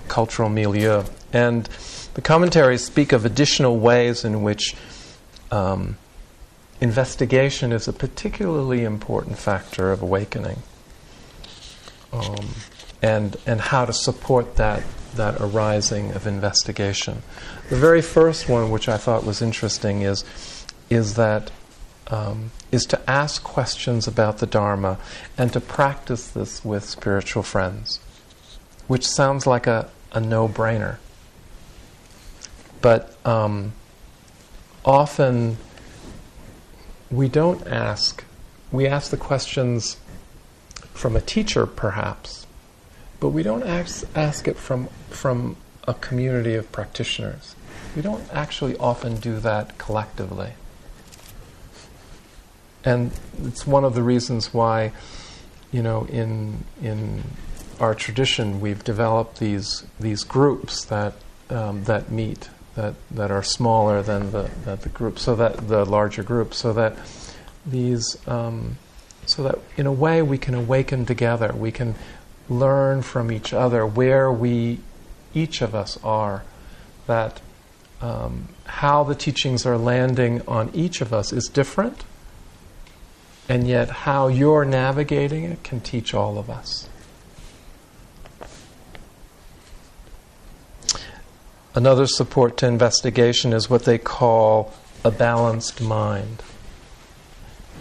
cultural 0.10 0.50
milieu. 0.50 1.06
And 1.32 1.68
the 2.16 2.22
commentaries 2.22 2.84
speak 2.84 3.14
of 3.14 3.24
additional 3.26 3.78
ways 3.78 4.26
in 4.26 4.42
which 4.42 4.76
um, 5.52 5.98
investigation 6.82 7.72
is 7.72 7.88
a 7.88 7.94
particularly 7.94 8.84
important 8.84 9.38
factor 9.38 9.92
of 9.92 10.02
awakening. 10.02 10.64
um, 12.14 12.50
and 13.02 13.38
and 13.46 13.62
how 13.62 13.86
to 13.86 13.94
support 13.94 14.56
that 14.56 14.84
that 15.16 15.36
arising 15.40 16.12
of 16.12 16.28
investigation. 16.28 17.22
The 17.70 17.78
very 17.78 18.02
first 18.02 18.50
one, 18.50 18.70
which 18.70 18.90
I 18.90 18.98
thought 18.98 19.24
was 19.24 19.42
interesting, 19.42 20.02
is 20.02 20.24
is 20.90 21.16
that 21.16 21.52
um, 22.08 22.52
is 22.72 22.86
to 22.88 23.10
ask 23.10 23.44
questions 23.44 24.08
about 24.08 24.38
the 24.40 24.46
Dharma 24.46 24.98
and 25.38 25.52
to 25.54 25.60
practice 25.60 26.28
this 26.28 26.64
with 26.64 26.86
spiritual 26.86 27.44
friends, 27.44 28.00
which 28.88 29.08
sounds 29.08 29.48
like 29.48 29.68
a, 29.68 29.90
a 30.12 30.20
no 30.20 30.48
brainer. 30.48 30.98
But 32.86 33.16
um, 33.26 33.74
often 34.86 35.58
we 37.10 37.28
don't 37.28 37.66
ask, 37.66 38.24
we 38.72 38.86
ask 38.86 39.10
the 39.10 39.18
questions 39.18 39.98
from 40.94 41.16
a 41.16 41.20
teacher 41.20 41.66
perhaps, 41.66 42.46
but 43.20 43.30
we 43.30 43.42
don't 43.42 43.64
ask, 43.64 44.06
ask 44.14 44.48
it 44.48 44.56
from, 44.56 44.90
from 45.10 45.58
a 45.88 45.96
community 45.96 46.54
of 46.54 46.72
practitioners. 46.72 47.56
We 47.96 48.04
don't 48.04 48.24
actually 48.32 48.78
often 48.78 49.16
do 49.16 49.40
that 49.40 49.80
collectively. 49.80 50.52
And 52.84 53.14
it's 53.46 53.66
one 53.66 53.84
of 53.84 53.96
the 53.96 54.04
reasons 54.04 54.54
why, 54.54 54.92
you 55.72 55.82
know, 55.82 56.06
in, 56.06 56.66
in 56.84 57.24
our 57.80 57.96
tradition, 57.96 58.62
we've 58.62 58.84
developed 58.84 59.40
these, 59.40 59.88
these 60.00 60.24
groups 60.24 60.86
that, 60.86 61.16
um, 61.50 61.86
that 61.86 62.12
meet, 62.12 62.50
that, 62.76 62.94
that 63.12 63.32
are 63.32 63.44
smaller 63.44 64.02
than 64.02 64.32
the, 64.32 64.50
that 64.66 64.82
the 64.82 64.90
group, 64.90 65.18
so 65.18 65.36
that 65.36 65.68
the 65.68 65.86
larger 65.86 66.24
group, 66.24 66.54
so 66.54 66.74
that 66.74 66.98
these, 67.66 68.18
um, 68.28 68.78
so 69.26 69.44
that 69.44 69.60
in 69.78 69.86
a 69.86 69.92
way 69.92 70.22
we 70.22 70.38
can 70.38 70.54
awaken 70.54 71.06
together. 71.06 71.54
We 71.54 71.72
can 71.72 71.96
learn 72.48 73.02
from 73.02 73.32
each 73.32 73.54
other 73.54 73.86
where 73.86 74.32
we, 74.32 74.80
each 75.34 75.62
of 75.62 75.74
us 75.74 75.98
are, 76.04 76.44
that 77.08 77.42
um, 78.02 78.50
how 78.66 79.04
the 79.04 79.16
teachings 79.16 79.66
are 79.66 79.78
landing 79.78 80.42
on 80.48 80.70
each 80.74 81.02
of 81.02 81.14
us 81.14 81.34
is 81.34 81.48
different, 81.48 82.04
and 83.48 83.68
yet 83.68 83.90
how 83.90 84.28
you're 84.28 84.66
navigating 84.66 85.44
it 85.46 85.64
can 85.64 85.80
teach 85.80 86.14
all 86.14 86.38
of 86.38 86.50
us. 86.50 86.90
Another 91.76 92.08
support 92.08 92.56
to 92.58 92.68
investigation 92.68 93.52
is 93.52 93.70
what 93.70 93.84
they 93.84 93.98
call 93.98 94.74
a 95.04 95.12
balanced 95.12 95.82
mind. 95.82 96.42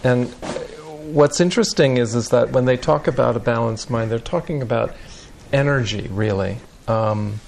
And 0.02 0.30
what's 1.14 1.40
interesting 1.40 1.96
is, 1.96 2.16
is 2.16 2.30
that 2.30 2.50
when 2.50 2.64
they 2.64 2.76
talk 2.76 3.06
about 3.06 3.36
a 3.36 3.40
balanced 3.40 3.90
mind, 3.90 4.10
they're 4.10 4.18
talking 4.18 4.62
about 4.62 4.94
energy, 5.52 6.08
really. 6.10 6.58
Um, 6.88 7.40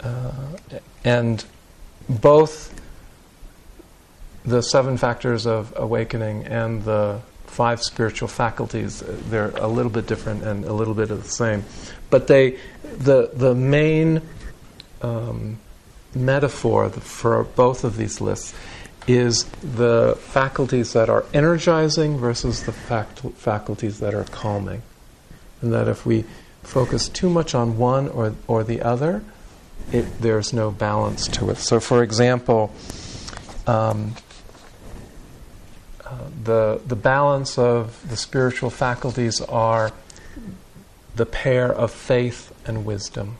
uh, 0.00 0.32
and 1.04 1.44
both 2.08 2.80
the 4.44 4.62
seven 4.62 4.96
factors 4.96 5.44
of 5.44 5.72
awakening 5.76 6.44
and 6.44 6.84
the 6.84 7.20
five 7.46 7.82
spiritual 7.82 8.28
faculties, 8.28 9.02
they're 9.06 9.50
a 9.56 9.66
little 9.66 9.90
bit 9.90 10.06
different 10.06 10.44
and 10.44 10.64
a 10.64 10.72
little 10.72 10.94
bit 10.94 11.10
of 11.10 11.24
the 11.24 11.28
same. 11.28 11.64
But 12.10 12.28
they, 12.28 12.58
the, 12.82 13.30
the 13.34 13.54
main 13.54 14.22
um, 15.02 15.58
metaphor 16.14 16.88
for 16.90 17.44
both 17.44 17.84
of 17.84 17.96
these 17.96 18.20
lists 18.20 18.54
is 19.06 19.44
the 19.62 20.16
faculties 20.20 20.92
that 20.92 21.08
are 21.08 21.24
energizing 21.34 22.18
versus 22.18 22.62
the 22.64 22.72
fact- 22.72 23.20
faculties 23.36 23.98
that 24.00 24.14
are 24.14 24.24
calming. 24.24 24.82
And 25.60 25.72
that 25.72 25.88
if 25.88 26.06
we 26.06 26.24
focus 26.62 27.08
too 27.08 27.28
much 27.28 27.54
on 27.54 27.76
one 27.78 28.08
or, 28.08 28.34
or 28.46 28.62
the 28.62 28.82
other, 28.82 29.24
it, 29.90 30.20
there's 30.20 30.52
no 30.52 30.70
balance 30.70 31.26
to 31.28 31.50
it. 31.50 31.56
So, 31.56 31.80
for 31.80 32.02
example, 32.02 32.72
um, 33.66 34.14
uh, 36.04 36.18
the, 36.44 36.80
the 36.86 36.96
balance 36.96 37.58
of 37.58 38.08
the 38.08 38.16
spiritual 38.16 38.70
faculties 38.70 39.40
are 39.40 39.90
the 41.16 41.26
pair 41.26 41.72
of 41.72 41.90
faith 41.90 42.52
and 42.66 42.84
wisdom. 42.84 43.36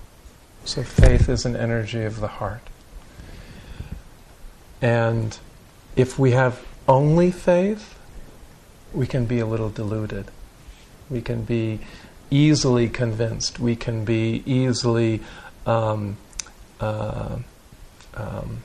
So, 0.65 0.83
faith 0.83 1.29
is 1.29 1.45
an 1.45 1.57
energy 1.57 2.05
of 2.05 2.21
the 2.21 2.29
heart. 2.29 2.63
And 4.81 5.37
if 5.97 6.19
we 6.19 6.33
have 6.33 6.65
only 6.89 7.31
faith, 7.31 7.99
we 8.93 9.07
can 9.07 9.25
be 9.27 9.39
a 9.39 9.47
little 9.47 9.71
deluded. 9.71 10.27
We 11.11 11.21
can 11.21 11.43
be 11.43 11.81
easily 12.31 12.89
convinced. 12.89 13.59
We 13.59 13.77
can 13.77 14.05
be 14.05 14.43
easily 14.47 15.21
um, 15.67 16.17
uh, 16.81 17.39
um, 18.15 18.63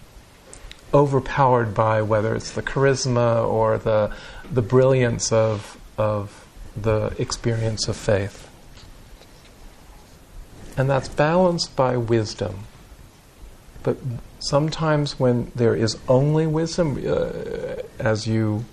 overpowered 0.93 1.73
by 1.73 2.01
whether 2.01 2.35
it's 2.35 2.51
the 2.51 2.63
charisma 2.63 3.45
or 3.45 3.77
the 3.77 4.13
the 4.51 4.61
brilliance 4.61 5.31
of 5.31 5.77
of 5.97 6.45
the 6.75 7.13
experience 7.17 7.87
of 7.87 7.95
faith. 7.95 8.46
And 10.77 10.89
that's 10.89 11.09
balanced 11.09 11.75
by 11.75 11.97
wisdom. 11.97 12.59
But 13.81 13.97
sometimes 14.39 15.19
when 15.19 15.51
there 15.55 15.75
is 15.75 15.97
only 16.07 16.45
wisdom, 16.45 17.03
uh, 17.05 17.81
as 17.99 18.27
you 18.27 18.65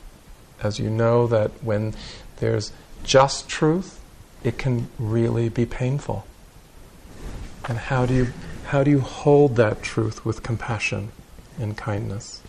as 0.63 0.79
you 0.79 0.89
know 0.89 1.27
that 1.27 1.51
when 1.63 1.95
there's 2.37 2.73
just 3.03 3.49
truth, 3.49 4.01
it 4.43 4.59
can 4.59 4.89
really 4.99 5.49
be 5.49 5.67
painful. 5.67 6.27
And 7.67 7.79
how 7.79 8.07
do 8.07 8.15
you 8.15 8.33
how 8.67 8.83
do 8.83 8.91
you 8.91 9.01
hold 9.01 9.57
that 9.57 9.83
truth 9.83 10.25
with 10.25 10.43
compassion 10.43 11.13
and 11.59 11.77
kindness? 11.77 12.43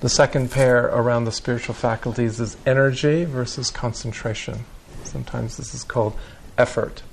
The 0.00 0.08
second 0.10 0.50
pair 0.50 0.84
around 0.86 1.24
the 1.24 1.32
spiritual 1.32 1.74
faculties 1.74 2.38
is 2.38 2.58
energy 2.66 3.24
versus 3.24 3.70
concentration. 3.70 4.66
Sometimes 5.14 5.56
this 5.58 5.74
is 5.74 5.84
called 5.84 6.18
effort. 6.58 7.04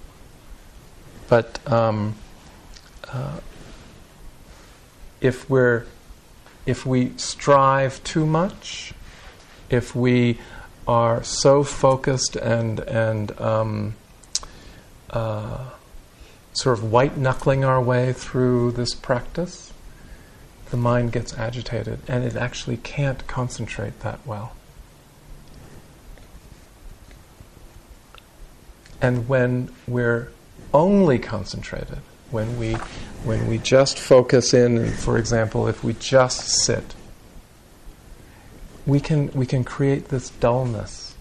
But 1.29 1.59
um, 1.71 2.15
uh, 3.07 3.41
if 5.21 5.47
we're 5.47 5.85
if 6.65 6.83
we 6.83 7.15
strive 7.17 8.03
too 8.03 8.25
much, 8.25 8.93
if 9.69 9.95
we 9.95 10.39
are 10.87 11.21
so 11.21 11.61
focused 11.61 12.35
and 12.37 12.79
and 12.79 13.39
um, 13.39 13.95
uh, 15.11 15.69
sort 16.53 16.79
of 16.79 16.91
white 16.91 17.17
knuckling 17.17 17.63
our 17.63 17.79
way 17.79 18.13
through 18.13 18.71
this 18.71 18.95
practice, 18.95 19.71
the 20.71 20.77
mind 20.77 21.11
gets 21.11 21.37
agitated 21.37 21.99
and 22.07 22.23
it 22.23 22.35
actually 22.35 22.77
can't 22.77 23.27
concentrate 23.27 23.99
that 23.99 24.25
well. 24.25 24.53
And 29.01 29.27
when 29.27 29.69
we're 29.87 30.31
only 30.73 31.19
concentrated, 31.19 31.99
when 32.29 32.57
we, 32.57 32.73
when 33.23 33.47
we 33.47 33.57
just 33.57 33.99
focus 33.99 34.53
in, 34.53 34.91
for 34.91 35.17
example, 35.17 35.67
if 35.67 35.83
we 35.83 35.93
just 35.93 36.47
sit, 36.63 36.95
we 38.85 38.99
can, 38.99 39.31
we 39.31 39.45
can 39.45 39.63
create 39.63 40.09
this 40.09 40.29
dullness 40.29 41.15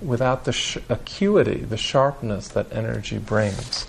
without 0.00 0.44
the 0.44 0.52
sh- 0.52 0.78
acuity, 0.88 1.58
the 1.58 1.76
sharpness 1.76 2.48
that 2.48 2.72
energy 2.72 3.18
brings. 3.18 3.86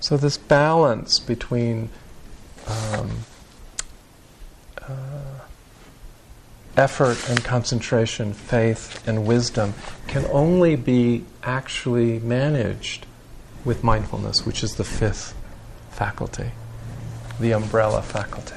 So, 0.00 0.16
this 0.16 0.36
balance 0.36 1.18
between 1.18 1.88
um, 2.66 3.10
uh, 4.82 5.33
effort 6.76 7.28
and 7.28 7.44
concentration, 7.44 8.32
faith 8.32 9.06
and 9.06 9.26
wisdom, 9.26 9.74
can 10.06 10.24
only 10.26 10.76
be 10.76 11.24
actually 11.42 12.18
managed 12.20 13.06
with 13.64 13.82
mindfulness, 13.82 14.44
which 14.44 14.62
is 14.62 14.76
the 14.76 14.84
fifth 14.84 15.34
faculty, 15.90 16.50
the 17.40 17.52
umbrella 17.52 18.02
faculty. 18.02 18.56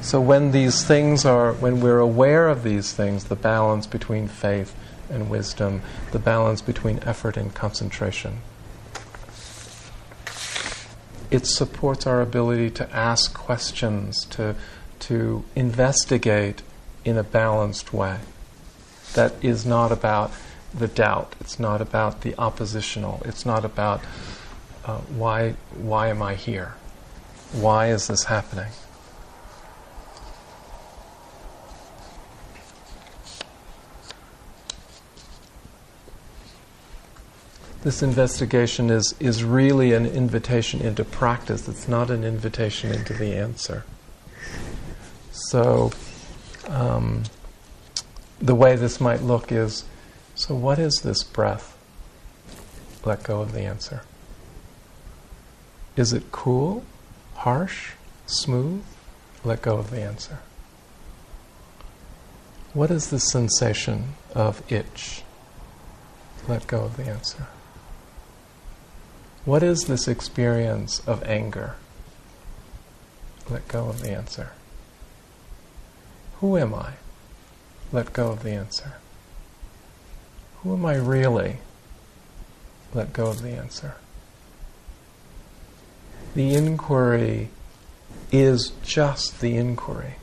So 0.00 0.20
when 0.20 0.52
these 0.52 0.84
things 0.84 1.24
are, 1.24 1.52
when 1.54 1.80
we're 1.80 1.98
aware 1.98 2.48
of 2.48 2.62
these 2.62 2.92
things, 2.92 3.24
the 3.24 3.34
balance 3.34 3.88
between 3.88 4.28
faith 4.28 4.72
and 5.10 5.28
wisdom, 5.28 5.82
the 6.12 6.20
balance 6.20 6.62
between 6.62 7.00
effort 7.02 7.36
and 7.36 7.52
concentration, 7.52 8.38
it 11.30 11.46
supports 11.46 12.06
our 12.06 12.20
ability 12.20 12.70
to 12.70 12.96
ask 12.96 13.34
questions, 13.34 14.24
to, 14.26 14.54
to 15.00 15.44
investigate 15.54 16.62
in 17.04 17.16
a 17.16 17.22
balanced 17.22 17.92
way. 17.92 18.18
That 19.14 19.32
is 19.42 19.64
not 19.64 19.92
about 19.92 20.32
the 20.74 20.88
doubt. 20.88 21.34
It's 21.40 21.58
not 21.58 21.80
about 21.80 22.20
the 22.22 22.34
oppositional. 22.38 23.22
It's 23.24 23.46
not 23.46 23.64
about 23.64 24.02
uh, 24.84 24.98
why 24.98 25.54
why 25.74 26.08
am 26.08 26.22
I 26.22 26.34
here. 26.34 26.74
Why 27.52 27.88
is 27.88 28.08
this 28.08 28.24
happening? 28.24 28.72
This 37.86 38.02
investigation 38.02 38.90
is, 38.90 39.14
is 39.20 39.44
really 39.44 39.92
an 39.92 40.06
invitation 40.06 40.80
into 40.80 41.04
practice. 41.04 41.68
It's 41.68 41.86
not 41.86 42.10
an 42.10 42.24
invitation 42.24 42.90
into 42.90 43.14
the 43.14 43.36
answer. 43.36 43.84
So, 45.30 45.92
um, 46.66 47.22
the 48.40 48.56
way 48.56 48.74
this 48.74 49.00
might 49.00 49.22
look 49.22 49.52
is 49.52 49.84
so, 50.34 50.52
what 50.52 50.80
is 50.80 51.02
this 51.04 51.22
breath? 51.22 51.78
Let 53.04 53.22
go 53.22 53.40
of 53.40 53.52
the 53.52 53.60
answer. 53.60 54.02
Is 55.94 56.12
it 56.12 56.32
cool, 56.32 56.84
harsh, 57.36 57.92
smooth? 58.26 58.82
Let 59.44 59.62
go 59.62 59.76
of 59.76 59.92
the 59.92 60.02
answer. 60.02 60.40
What 62.72 62.90
is 62.90 63.10
the 63.10 63.20
sensation 63.20 64.14
of 64.34 64.60
itch? 64.72 65.22
Let 66.48 66.66
go 66.66 66.80
of 66.80 66.96
the 66.96 67.04
answer. 67.04 67.46
What 69.46 69.62
is 69.62 69.84
this 69.84 70.08
experience 70.08 71.00
of 71.06 71.22
anger? 71.22 71.76
Let 73.48 73.68
go 73.68 73.88
of 73.88 74.02
the 74.02 74.10
answer. 74.10 74.50
Who 76.40 76.58
am 76.58 76.74
I? 76.74 76.94
Let 77.92 78.12
go 78.12 78.32
of 78.32 78.42
the 78.42 78.50
answer. 78.50 78.94
Who 80.62 80.74
am 80.74 80.84
I 80.84 80.96
really? 80.96 81.58
Let 82.92 83.12
go 83.12 83.28
of 83.28 83.40
the 83.40 83.50
answer. 83.50 83.94
The 86.34 86.54
inquiry 86.54 87.50
is 88.32 88.72
just 88.82 89.40
the 89.40 89.56
inquiry. 89.56 90.16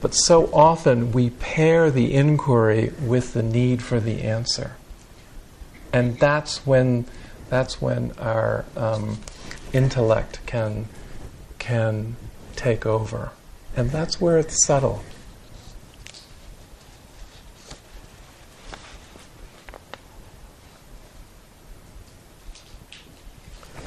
But 0.00 0.12
so 0.12 0.52
often 0.52 1.12
we 1.12 1.30
pair 1.30 1.88
the 1.88 2.12
inquiry 2.14 2.92
with 3.00 3.32
the 3.32 3.44
need 3.44 3.80
for 3.80 4.00
the 4.00 4.22
answer. 4.22 4.72
And 5.92 6.18
that's 6.18 6.66
when, 6.66 7.06
that's 7.54 7.80
when 7.80 8.10
our 8.18 8.64
um, 8.76 9.18
intellect 9.72 10.40
can, 10.44 10.88
can 11.60 12.16
take 12.56 12.84
over. 12.84 13.30
And 13.76 13.90
that's 13.90 14.20
where 14.20 14.38
it's 14.38 14.66
subtle. 14.66 15.04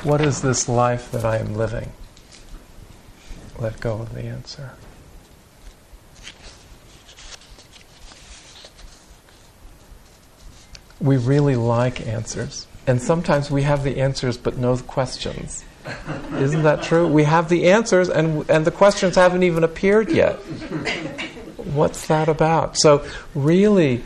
What 0.03 0.21
is 0.21 0.41
this 0.41 0.69
life 0.69 1.11
that 1.11 1.25
I 1.25 1.37
am 1.37 1.53
living? 1.53 1.91
Let 3.59 3.81
go 3.81 3.95
of 3.95 4.13
the 4.13 4.21
answer. 4.21 4.73
We 11.01 11.17
really 11.17 11.55
like 11.57 12.05
answers. 12.07 12.66
And 12.87 13.01
sometimes 13.01 13.51
we 13.51 13.63
have 13.63 13.83
the 13.83 13.99
answers 13.99 14.37
but 14.37 14.57
no 14.57 14.77
questions. 14.77 15.65
Isn't 16.33 16.63
that 16.63 16.83
true? 16.83 17.07
We 17.07 17.25
have 17.25 17.49
the 17.49 17.69
answers 17.69 18.09
and, 18.09 18.49
and 18.49 18.65
the 18.65 18.71
questions 18.71 19.15
haven't 19.15 19.43
even 19.43 19.63
appeared 19.63 20.09
yet. 20.09 20.35
What's 21.57 22.07
that 22.07 22.29
about? 22.29 22.77
So, 22.77 23.05
really, 23.35 24.03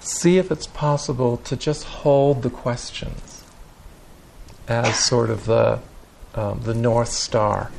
see 0.00 0.38
if 0.38 0.50
it's 0.50 0.66
possible 0.66 1.36
to 1.38 1.56
just 1.56 1.84
hold 1.84 2.42
the 2.42 2.50
questions 2.50 3.44
as 4.66 4.98
sort 4.98 5.30
of 5.30 5.44
the, 5.46 5.80
um, 6.34 6.60
the 6.64 6.74
North 6.74 7.10
Star. 7.10 7.70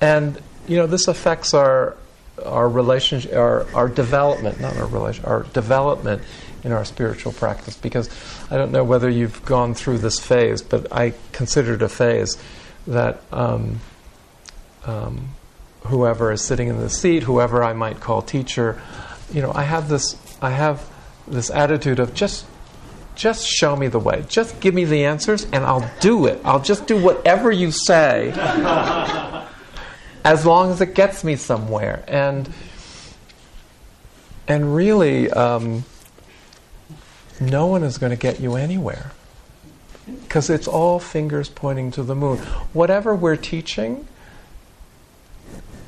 And, 0.00 0.40
you 0.66 0.76
know, 0.76 0.86
this 0.86 1.08
affects 1.08 1.54
our, 1.54 1.96
our 2.44 2.68
relationship, 2.68 3.34
our, 3.34 3.66
our 3.74 3.88
development, 3.88 4.60
not 4.60 4.76
our 4.76 4.86
relation, 4.86 5.24
our 5.24 5.44
development 5.44 6.22
in 6.64 6.72
our 6.72 6.84
spiritual 6.84 7.32
practice. 7.32 7.76
Because 7.76 8.10
I 8.50 8.56
don't 8.56 8.72
know 8.72 8.84
whether 8.84 9.08
you've 9.08 9.44
gone 9.44 9.74
through 9.74 9.98
this 9.98 10.18
phase, 10.18 10.62
but 10.62 10.92
I 10.92 11.14
consider 11.32 11.74
it 11.74 11.82
a 11.82 11.88
phase 11.88 12.36
that 12.86 13.20
um, 13.32 13.80
um, 14.84 15.28
whoever 15.82 16.32
is 16.32 16.42
sitting 16.42 16.68
in 16.68 16.78
the 16.78 16.90
seat, 16.90 17.22
whoever 17.22 17.62
I 17.62 17.72
might 17.72 18.00
call 18.00 18.22
teacher, 18.22 18.80
you 19.32 19.42
know, 19.42 19.52
I 19.54 19.64
have 19.64 19.88
this, 19.88 20.16
I 20.40 20.50
have 20.50 20.88
this 21.26 21.50
attitude 21.50 21.98
of 21.98 22.14
just 22.14 22.46
just 23.18 23.44
show 23.44 23.74
me 23.74 23.88
the 23.88 23.98
way. 23.98 24.24
Just 24.28 24.60
give 24.60 24.72
me 24.72 24.84
the 24.84 25.04
answers 25.04 25.44
and 25.52 25.64
I'll 25.64 25.90
do 25.98 26.26
it. 26.26 26.40
I'll 26.44 26.62
just 26.62 26.86
do 26.86 27.02
whatever 27.02 27.50
you 27.50 27.72
say 27.72 28.30
as 30.28 30.44
long 30.44 30.70
as 30.70 30.82
it 30.82 30.94
gets 30.94 31.24
me 31.24 31.36
somewhere. 31.36 32.04
And, 32.06 32.52
and 34.46 34.74
really, 34.74 35.30
um, 35.30 35.84
no 37.40 37.64
one 37.64 37.82
is 37.82 37.96
going 37.96 38.10
to 38.10 38.16
get 38.16 38.38
you 38.38 38.54
anywhere 38.54 39.12
because 40.22 40.50
it's 40.50 40.68
all 40.68 40.98
fingers 40.98 41.48
pointing 41.48 41.90
to 41.92 42.02
the 42.02 42.14
moon. 42.14 42.36
Whatever 42.74 43.14
we're 43.14 43.36
teaching, 43.36 44.06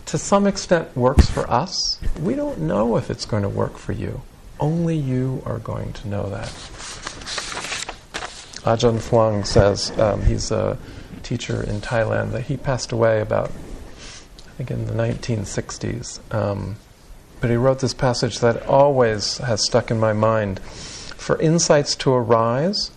to 0.07 0.17
some 0.17 0.47
extent, 0.47 0.97
works 0.97 1.29
for 1.29 1.49
us. 1.51 2.01
We 2.19 2.35
don't 2.35 2.61
know 2.61 2.97
if 2.97 3.11
it's 3.11 3.27
going 3.27 3.43
to 3.43 3.49
work 3.51 3.77
for 3.77 3.93
you. 3.93 4.23
Only 4.59 4.97
you 4.97 5.43
are 5.45 5.59
going 5.59 5.93
to 5.93 6.09
know 6.09 6.31
that. 6.31 6.49
Ajahn 8.65 9.01
Fuang 9.01 9.47
says 9.47 9.91
um, 9.99 10.23
he's 10.23 10.51
a 10.51 10.79
teacher 11.23 11.63
in 11.63 11.83
Thailand 11.83 12.33
that 12.33 12.43
he 12.43 12.57
passed 12.57 12.91
away 12.91 13.21
about, 13.21 13.53
think, 14.65 14.71
in 14.71 14.87
the 14.87 15.03
1960s. 15.03 16.21
Um, 16.35 16.77
but 17.41 17.49
he 17.49 17.57
wrote 17.57 17.81
this 17.81 17.95
passage 17.95 18.41
that 18.41 18.67
always 18.67 19.39
has 19.39 19.65
stuck 19.65 19.91
in 19.91 19.99
my 19.99 20.13
mind. 20.13 20.61
For 20.61 21.41
insights 21.41 21.95
to 21.97 22.13
arise, 22.13 22.91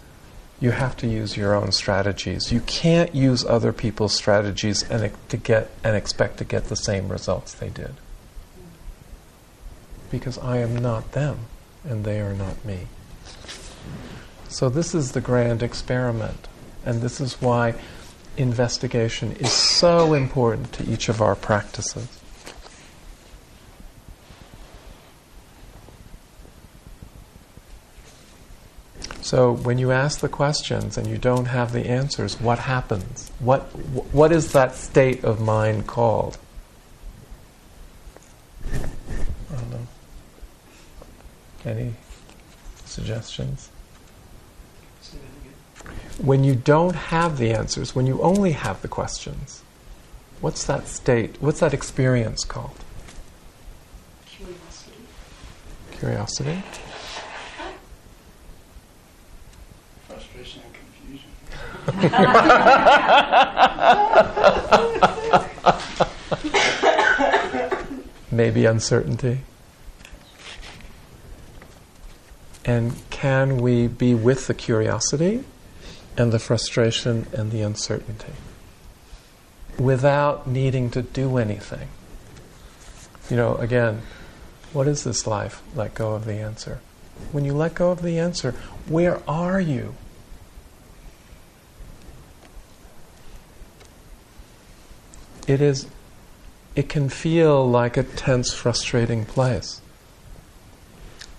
you 0.59 0.71
have 0.71 0.97
to 0.97 1.07
use 1.07 1.37
your 1.37 1.55
own 1.55 1.71
strategies. 1.71 2.51
You 2.51 2.59
can't 2.61 3.15
use 3.15 3.45
other 3.45 3.71
people's 3.71 4.13
strategies 4.13 4.83
and 4.89 5.11
to 5.29 5.37
get 5.37 5.69
and 5.83 5.95
expect 5.95 6.37
to 6.39 6.43
get 6.43 6.65
the 6.65 6.75
same 6.75 7.07
results 7.07 7.53
they 7.53 7.69
did. 7.69 7.95
Because 10.11 10.37
I 10.37 10.57
am 10.57 10.75
not 10.75 11.13
them 11.13 11.45
and 11.85 12.03
they 12.03 12.19
are 12.19 12.33
not 12.33 12.63
me. 12.65 12.87
So, 14.49 14.69
this 14.69 14.93
is 14.93 15.13
the 15.13 15.21
grand 15.21 15.63
experiment, 15.63 16.47
and 16.85 17.01
this 17.01 17.19
is 17.19 17.41
why 17.41 17.73
investigation 18.37 19.33
is 19.33 19.51
so 19.51 20.13
important 20.13 20.71
to 20.73 20.83
each 20.91 21.09
of 21.09 21.21
our 21.21 21.35
practices. 21.35 22.07
So 29.21 29.53
when 29.53 29.77
you 29.77 29.91
ask 29.91 30.19
the 30.19 30.29
questions 30.29 30.97
and 30.97 31.07
you 31.07 31.17
don't 31.17 31.45
have 31.45 31.71
the 31.71 31.87
answers, 31.87 32.39
what 32.39 32.59
happens? 32.59 33.31
What 33.39 33.61
what 34.13 34.31
is 34.31 34.51
that 34.51 34.75
state 34.75 35.23
of 35.23 35.39
mind 35.39 35.87
called? 35.87 36.37
Any 41.65 41.93
suggestions? 42.85 43.69
When 46.17 46.43
you 46.43 46.55
don't 46.55 46.95
have 46.95 47.37
the 47.37 47.51
answers, 47.51 47.95
when 47.95 48.05
you 48.05 48.21
only 48.21 48.51
have 48.51 48.81
the 48.81 48.87
questions, 48.87 49.63
what's 50.41 50.63
that 50.65 50.87
state, 50.87 51.37
what's 51.41 51.59
that 51.59 51.73
experience 51.73 52.43
called? 52.43 52.75
Curiosity. 54.25 54.93
Curiosity? 55.91 56.63
Frustration 60.07 60.61
and 60.65 60.73
confusion. 60.73 61.29
Maybe 68.31 68.65
uncertainty. 68.65 69.39
And 72.65 72.93
can 73.09 73.57
we 73.57 73.87
be 73.87 74.13
with 74.13 74.47
the 74.47 74.53
curiosity 74.53 75.43
and 76.17 76.31
the 76.31 76.39
frustration 76.39 77.27
and 77.33 77.51
the 77.51 77.61
uncertainty 77.61 78.33
without 79.79 80.47
needing 80.47 80.89
to 80.91 81.01
do 81.01 81.37
anything. 81.37 81.87
You 83.29 83.37
know, 83.37 83.55
again, 83.55 84.01
what 84.71 84.87
is 84.87 85.03
this 85.03 85.25
life? 85.25 85.61
Let 85.75 85.95
go 85.95 86.13
of 86.13 86.25
the 86.25 86.35
answer. 86.35 86.79
When 87.31 87.45
you 87.45 87.53
let 87.53 87.75
go 87.75 87.91
of 87.91 88.01
the 88.01 88.19
answer, 88.19 88.51
where 88.87 89.21
are 89.29 89.59
you? 89.59 89.95
It 95.47 95.61
is 95.61 95.87
it 96.75 96.89
can 96.89 97.07
feel 97.09 97.69
like 97.69 97.97
a 97.97 98.03
tense, 98.03 98.51
frustrating 98.51 99.25
place. 99.25 99.79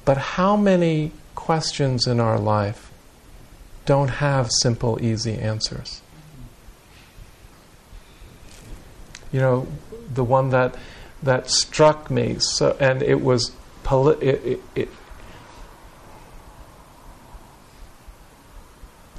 But 0.04 0.16
how 0.16 0.56
many 0.56 1.10
questions 1.34 2.06
in 2.06 2.20
our 2.20 2.38
life 2.38 2.92
don't 3.87 4.09
have 4.09 4.51
simple, 4.51 4.99
easy 5.03 5.35
answers. 5.35 6.01
You 9.33 9.40
know, 9.40 9.66
the 10.12 10.25
one 10.25 10.51
that 10.51 10.75
that 11.23 11.51
struck 11.51 12.11
me 12.11 12.37
so, 12.38 12.77
and 12.79 13.03
it 13.03 13.20
was 13.20 13.53
poli- 13.83 14.23
it, 14.25 14.44
it, 14.44 14.61
it, 14.75 14.88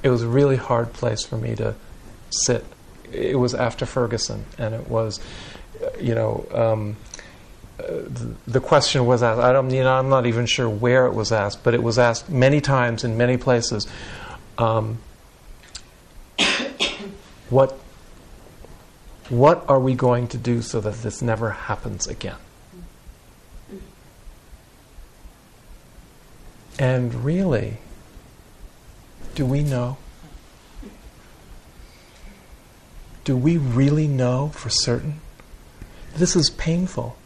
it 0.02 0.10
was 0.10 0.22
a 0.22 0.28
really 0.28 0.56
hard 0.56 0.92
place 0.92 1.24
for 1.24 1.36
me 1.36 1.54
to 1.56 1.74
sit. 2.30 2.64
It 3.12 3.38
was 3.38 3.54
after 3.54 3.86
Ferguson, 3.86 4.44
and 4.58 4.74
it 4.74 4.88
was, 4.88 5.20
you 6.00 6.14
know, 6.14 6.46
um, 6.52 6.96
uh, 7.78 8.02
the 8.46 8.60
question 8.60 9.04
was 9.04 9.22
asked. 9.22 9.40
I 9.40 9.52
don't, 9.52 9.70
you 9.70 9.82
know, 9.82 9.92
I'm 9.92 10.08
not 10.08 10.26
even 10.26 10.46
sure 10.46 10.68
where 10.68 11.06
it 11.06 11.12
was 11.12 11.32
asked, 11.32 11.62
but 11.62 11.74
it 11.74 11.82
was 11.82 11.98
asked 11.98 12.30
many 12.30 12.60
times 12.60 13.04
in 13.04 13.16
many 13.16 13.36
places. 13.36 13.86
Um, 14.58 14.98
what 17.50 17.78
what 19.28 19.68
are 19.68 19.80
we 19.80 19.94
going 19.94 20.28
to 20.28 20.38
do 20.38 20.62
so 20.62 20.80
that 20.80 21.02
this 21.02 21.20
never 21.20 21.50
happens 21.50 22.06
again? 22.06 22.36
And 26.78 27.24
really, 27.24 27.78
do 29.34 29.44
we 29.44 29.62
know? 29.62 29.96
Do 33.24 33.36
we 33.36 33.56
really 33.56 34.06
know 34.06 34.50
for 34.50 34.68
certain? 34.68 35.20
This 36.14 36.36
is 36.36 36.50
painful. 36.50 37.16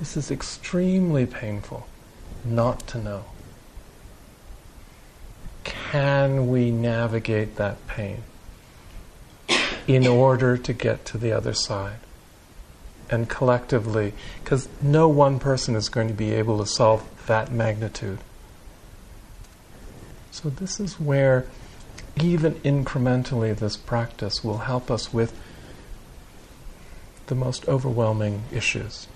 This 0.00 0.16
is 0.16 0.30
extremely 0.30 1.26
painful 1.26 1.86
not 2.44 2.86
to 2.88 2.98
know. 2.98 3.24
Can 5.64 6.48
we 6.48 6.70
navigate 6.70 7.56
that 7.56 7.86
pain 7.86 8.22
in 9.86 10.06
order 10.06 10.56
to 10.56 10.72
get 10.72 11.04
to 11.06 11.18
the 11.18 11.32
other 11.32 11.52
side? 11.52 11.98
And 13.10 13.28
collectively, 13.28 14.14
because 14.42 14.68
no 14.80 15.08
one 15.08 15.38
person 15.38 15.74
is 15.74 15.88
going 15.88 16.08
to 16.08 16.14
be 16.14 16.32
able 16.32 16.58
to 16.58 16.66
solve 16.66 17.08
that 17.26 17.52
magnitude. 17.52 18.18
So, 20.30 20.48
this 20.48 20.80
is 20.80 20.98
where, 20.98 21.46
even 22.20 22.54
incrementally, 22.56 23.54
this 23.54 23.76
practice 23.76 24.42
will 24.42 24.58
help 24.58 24.90
us 24.90 25.12
with 25.12 25.38
the 27.26 27.34
most 27.34 27.68
overwhelming 27.68 28.44
issues. 28.50 29.08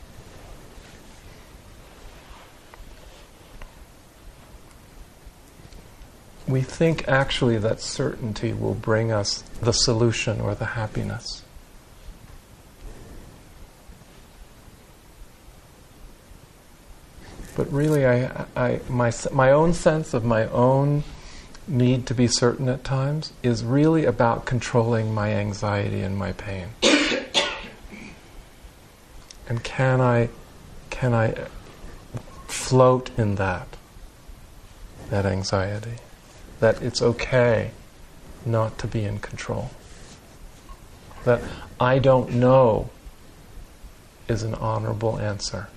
We 6.56 6.62
think 6.62 7.06
actually 7.06 7.58
that 7.58 7.82
certainty 7.82 8.50
will 8.50 8.72
bring 8.72 9.12
us 9.12 9.42
the 9.60 9.72
solution 9.72 10.40
or 10.40 10.54
the 10.54 10.64
happiness. 10.64 11.42
But 17.54 17.70
really, 17.70 18.06
I, 18.06 18.46
I, 18.56 18.80
my, 18.88 19.12
my 19.34 19.50
own 19.50 19.74
sense 19.74 20.14
of 20.14 20.24
my 20.24 20.46
own 20.46 21.04
need 21.68 22.06
to 22.06 22.14
be 22.14 22.26
certain 22.26 22.70
at 22.70 22.84
times 22.84 23.34
is 23.42 23.62
really 23.62 24.06
about 24.06 24.46
controlling 24.46 25.12
my 25.12 25.34
anxiety 25.34 26.00
and 26.00 26.16
my 26.16 26.32
pain. 26.32 26.68
and 29.46 29.62
can 29.62 30.00
I, 30.00 30.30
can 30.88 31.12
I 31.12 31.34
float 32.48 33.10
in 33.18 33.34
that, 33.34 33.68
that 35.10 35.26
anxiety? 35.26 35.98
That 36.60 36.82
it's 36.82 37.02
okay 37.02 37.70
not 38.44 38.78
to 38.78 38.86
be 38.86 39.04
in 39.04 39.18
control. 39.18 39.70
That 41.24 41.42
I 41.80 41.98
don't 41.98 42.34
know 42.34 42.90
is 44.28 44.42
an 44.42 44.54
honorable 44.54 45.18
answer. 45.18 45.68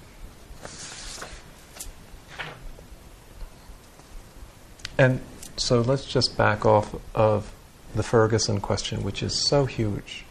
And 4.97 5.21
so 5.55 5.81
let's 5.81 6.05
just 6.05 6.37
back 6.37 6.65
off 6.65 6.95
of 7.15 7.51
the 7.95 8.03
Ferguson 8.03 8.59
question, 8.59 9.03
which 9.03 9.23
is 9.23 9.33
so 9.33 9.65
huge. 9.65 10.25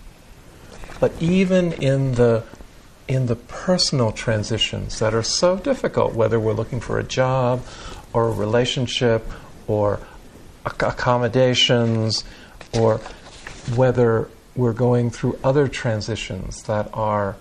But 1.00 1.12
even 1.20 1.72
in 1.72 2.14
the 2.14 2.44
in 3.06 3.24
the 3.26 3.36
personal 3.36 4.12
transitions 4.12 4.98
that 4.98 5.14
are 5.14 5.22
so 5.22 5.56
difficult, 5.56 6.12
whether 6.12 6.38
we're 6.38 6.52
looking 6.52 6.78
for 6.78 6.98
a 6.98 7.02
job 7.02 7.64
or 8.12 8.28
a 8.28 8.30
relationship 8.30 9.26
or 9.66 9.98
accommodations 10.68 12.24
or 12.72 12.98
whether 13.74 14.28
we're 14.56 14.72
going 14.72 15.10
through 15.10 15.38
other 15.44 15.68
transitions 15.68 16.62
that 16.64 16.88
are 16.92 17.36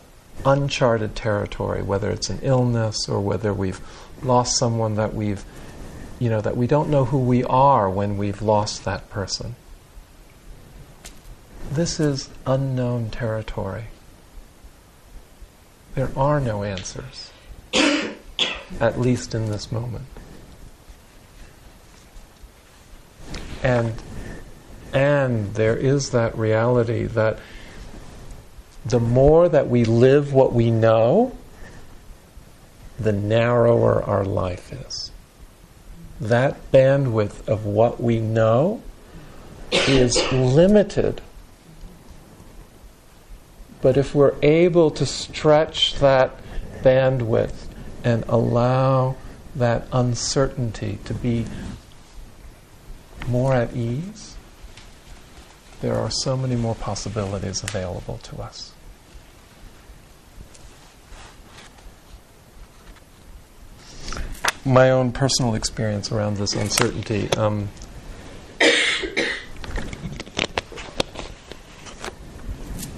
uncharted 0.45 1.15
territory, 1.15 1.81
whether 1.81 2.09
it's 2.11 2.29
an 2.29 2.39
illness 2.41 3.09
or 3.09 3.19
whether 3.19 3.53
we've 3.53 3.81
lost 4.21 4.57
someone 4.57 4.95
that 4.95 5.13
we've, 5.13 5.43
you 6.19 6.29
know, 6.29 6.41
that 6.41 6.55
we 6.55 6.67
don't 6.67 6.89
know 6.89 7.05
who 7.05 7.17
we 7.17 7.43
are 7.43 7.89
when 7.89 8.17
we've 8.17 8.41
lost 8.41 8.85
that 8.85 9.09
person. 9.09 9.55
This 11.71 11.99
is 11.99 12.29
unknown 12.45 13.09
territory. 13.09 13.85
There 15.95 16.11
are 16.15 16.39
no 16.39 16.63
answers, 16.63 17.31
at 18.79 18.99
least 18.99 19.33
in 19.33 19.47
this 19.47 19.71
moment. 19.71 20.05
And 23.63 23.93
and 24.93 25.53
there 25.53 25.75
is 25.75 26.11
that 26.11 26.37
reality 26.37 27.05
that 27.05 27.39
the 28.85 28.99
more 28.99 29.49
that 29.49 29.67
we 29.67 29.83
live 29.83 30.33
what 30.33 30.53
we 30.53 30.71
know, 30.71 31.35
the 32.97 33.11
narrower 33.11 34.01
our 34.03 34.23
life 34.23 34.71
is. 34.71 35.11
That 36.21 36.71
bandwidth 36.71 37.47
of 37.47 37.65
what 37.65 38.01
we 38.01 38.19
know 38.19 38.81
is 39.71 40.17
limited. 40.31 41.21
But 43.81 43.97
if 43.97 44.15
we're 44.15 44.35
able 44.41 44.89
to 44.91 45.05
stretch 45.05 45.95
that 45.95 46.31
bandwidth 46.81 47.67
and 48.03 48.23
allow 48.27 49.15
that 49.55 49.87
uncertainty 49.91 50.99
to 51.05 51.13
be 51.13 51.45
more 53.27 53.53
at 53.53 53.75
ease, 53.75 54.35
there 55.81 55.95
are 55.95 56.09
so 56.09 56.35
many 56.35 56.55
more 56.55 56.75
possibilities 56.75 57.63
available 57.63 58.17
to 58.23 58.41
us. 58.41 58.71
My 64.65 64.89
own 64.89 65.11
personal 65.11 65.55
experience 65.55 66.11
around 66.11 66.37
this 66.37 66.53
uncertainty. 66.53 67.29
Um, 67.37 67.69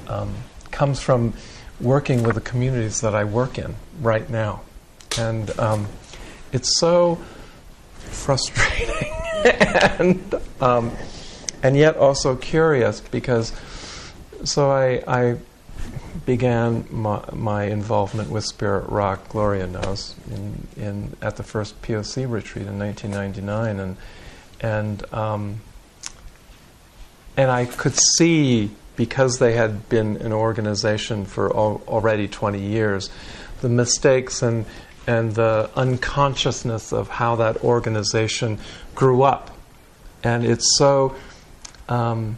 um, 0.07 0.33
comes 0.71 0.99
from 0.99 1.33
working 1.79 2.23
with 2.23 2.35
the 2.35 2.41
communities 2.41 3.01
that 3.01 3.13
I 3.13 3.23
work 3.23 3.59
in 3.59 3.75
right 4.01 4.27
now. 4.29 4.61
And 5.17 5.57
um, 5.59 5.87
it's 6.51 6.79
so 6.79 7.19
frustrating 7.97 9.18
and 9.99 10.35
um, 10.61 10.91
and 11.63 11.77
yet 11.77 11.97
also 11.97 12.35
curious 12.35 12.99
because 12.99 13.53
so 14.43 14.71
I, 14.71 15.03
I 15.07 15.37
began 16.25 16.85
my, 16.89 17.23
my, 17.33 17.63
involvement 17.65 18.29
with 18.29 18.45
Spirit 18.45 18.89
Rock. 18.89 19.29
Gloria 19.29 19.67
knows 19.67 20.15
in, 20.31 20.67
in 20.77 21.15
at 21.21 21.35
the 21.37 21.43
first 21.43 21.81
POC 21.81 22.29
retreat 22.29 22.67
in 22.67 22.79
1999, 22.79 23.79
and 23.79 23.97
and 24.61 25.13
um, 25.13 25.61
and 27.37 27.49
I 27.49 27.65
could 27.65 27.95
see 28.17 28.71
because 28.95 29.39
they 29.39 29.53
had 29.53 29.87
been 29.87 30.17
an 30.17 30.33
organization 30.33 31.25
for 31.25 31.55
al- 31.55 31.81
already 31.87 32.27
20 32.27 32.59
years, 32.59 33.09
the 33.61 33.69
mistakes 33.69 34.41
and 34.41 34.65
and 35.09 35.33
the 35.33 35.67
unconsciousness 35.75 36.93
of 36.93 37.07
how 37.09 37.35
that 37.35 37.63
organization 37.63 38.59
grew 38.93 39.23
up. 39.23 39.49
And 40.23 40.45
it's 40.45 40.77
so 40.77 41.15
um, 41.87 42.37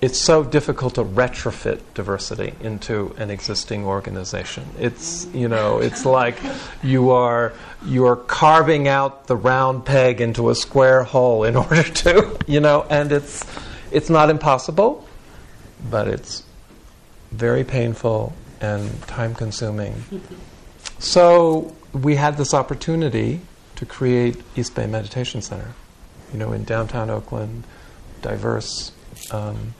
it's 0.00 0.18
so 0.18 0.42
difficult 0.42 0.94
to 0.94 1.04
retrofit 1.04 1.82
diversity 1.92 2.54
into 2.62 3.14
an 3.18 3.30
existing 3.30 3.84
organization. 3.84 4.64
It's 4.78 5.26
you 5.34 5.46
know 5.46 5.78
it's 5.80 6.06
like 6.06 6.38
you 6.82 7.10
are 7.10 7.52
you 7.84 8.06
are 8.06 8.16
carving 8.16 8.88
out 8.88 9.26
the 9.26 9.36
round 9.36 9.84
peg 9.84 10.22
into 10.22 10.48
a 10.48 10.54
square 10.54 11.02
hole 11.02 11.44
in 11.44 11.54
order 11.64 11.82
to 11.82 12.38
you 12.46 12.60
know 12.60 12.86
and 12.88 13.12
it's 13.12 13.44
it's 13.90 14.08
not 14.08 14.30
impossible, 14.30 15.06
but 15.90 16.08
it's 16.08 16.44
very 17.30 17.62
painful 17.62 18.32
and 18.62 19.02
time 19.02 19.34
consuming. 19.34 20.02
So 21.02 21.74
we 21.92 22.14
had 22.14 22.36
this 22.36 22.54
opportunity 22.54 23.40
to 23.74 23.84
create 23.84 24.40
East 24.54 24.76
Bay 24.76 24.86
Meditation 24.86 25.42
Center. 25.42 25.74
you 26.32 26.38
know, 26.38 26.52
in 26.52 26.64
downtown 26.64 27.10
Oakland, 27.10 27.64
diverse, 28.22 28.92
um, 29.32 29.74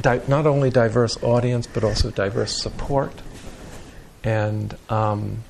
di- 0.00 0.22
not 0.26 0.44
only 0.44 0.70
diverse 0.70 1.22
audience, 1.22 1.68
but 1.68 1.84
also 1.84 2.10
diverse 2.10 2.60
support. 2.60 3.12
And, 4.24 4.76
um, 4.88 5.44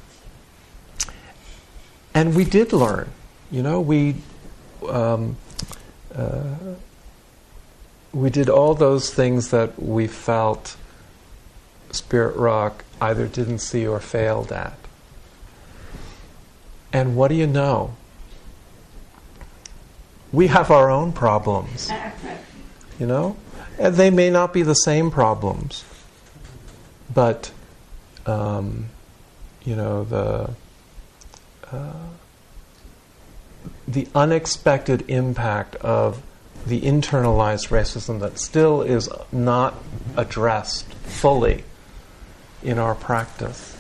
and 2.12 2.34
we 2.34 2.44
did 2.44 2.74
learn, 2.74 3.08
you 3.50 3.62
know, 3.62 3.80
we, 3.80 4.16
um, 4.86 5.36
uh, 6.14 6.74
we 8.12 8.28
did 8.28 8.50
all 8.50 8.74
those 8.74 9.14
things 9.14 9.48
that 9.50 9.80
we 9.80 10.08
felt 10.08 10.76
Spirit 11.92 12.36
Rock 12.36 12.84
either 13.00 13.26
didn't 13.26 13.58
see 13.58 13.86
or 13.86 14.00
failed 14.00 14.52
at. 14.52 14.78
And 16.92 17.16
what 17.16 17.28
do 17.28 17.34
you 17.34 17.46
know? 17.46 17.94
We 20.32 20.48
have 20.48 20.70
our 20.70 20.90
own 20.90 21.12
problems. 21.12 21.90
You 22.98 23.06
know? 23.06 23.36
And 23.78 23.94
they 23.96 24.10
may 24.10 24.30
not 24.30 24.52
be 24.52 24.62
the 24.62 24.74
same 24.74 25.10
problems. 25.10 25.84
But, 27.12 27.50
um, 28.26 28.86
you 29.64 29.76
know, 29.76 30.04
the. 30.04 30.50
Uh, 31.72 31.92
the 33.86 34.08
unexpected 34.14 35.04
impact 35.08 35.76
of 35.76 36.22
the 36.66 36.80
internalized 36.82 37.68
racism 37.68 38.20
that 38.20 38.38
still 38.38 38.82
is 38.82 39.08
not 39.32 39.74
addressed 40.16 40.92
fully 40.94 41.64
in 42.62 42.78
our 42.78 42.94
practice. 42.94 43.76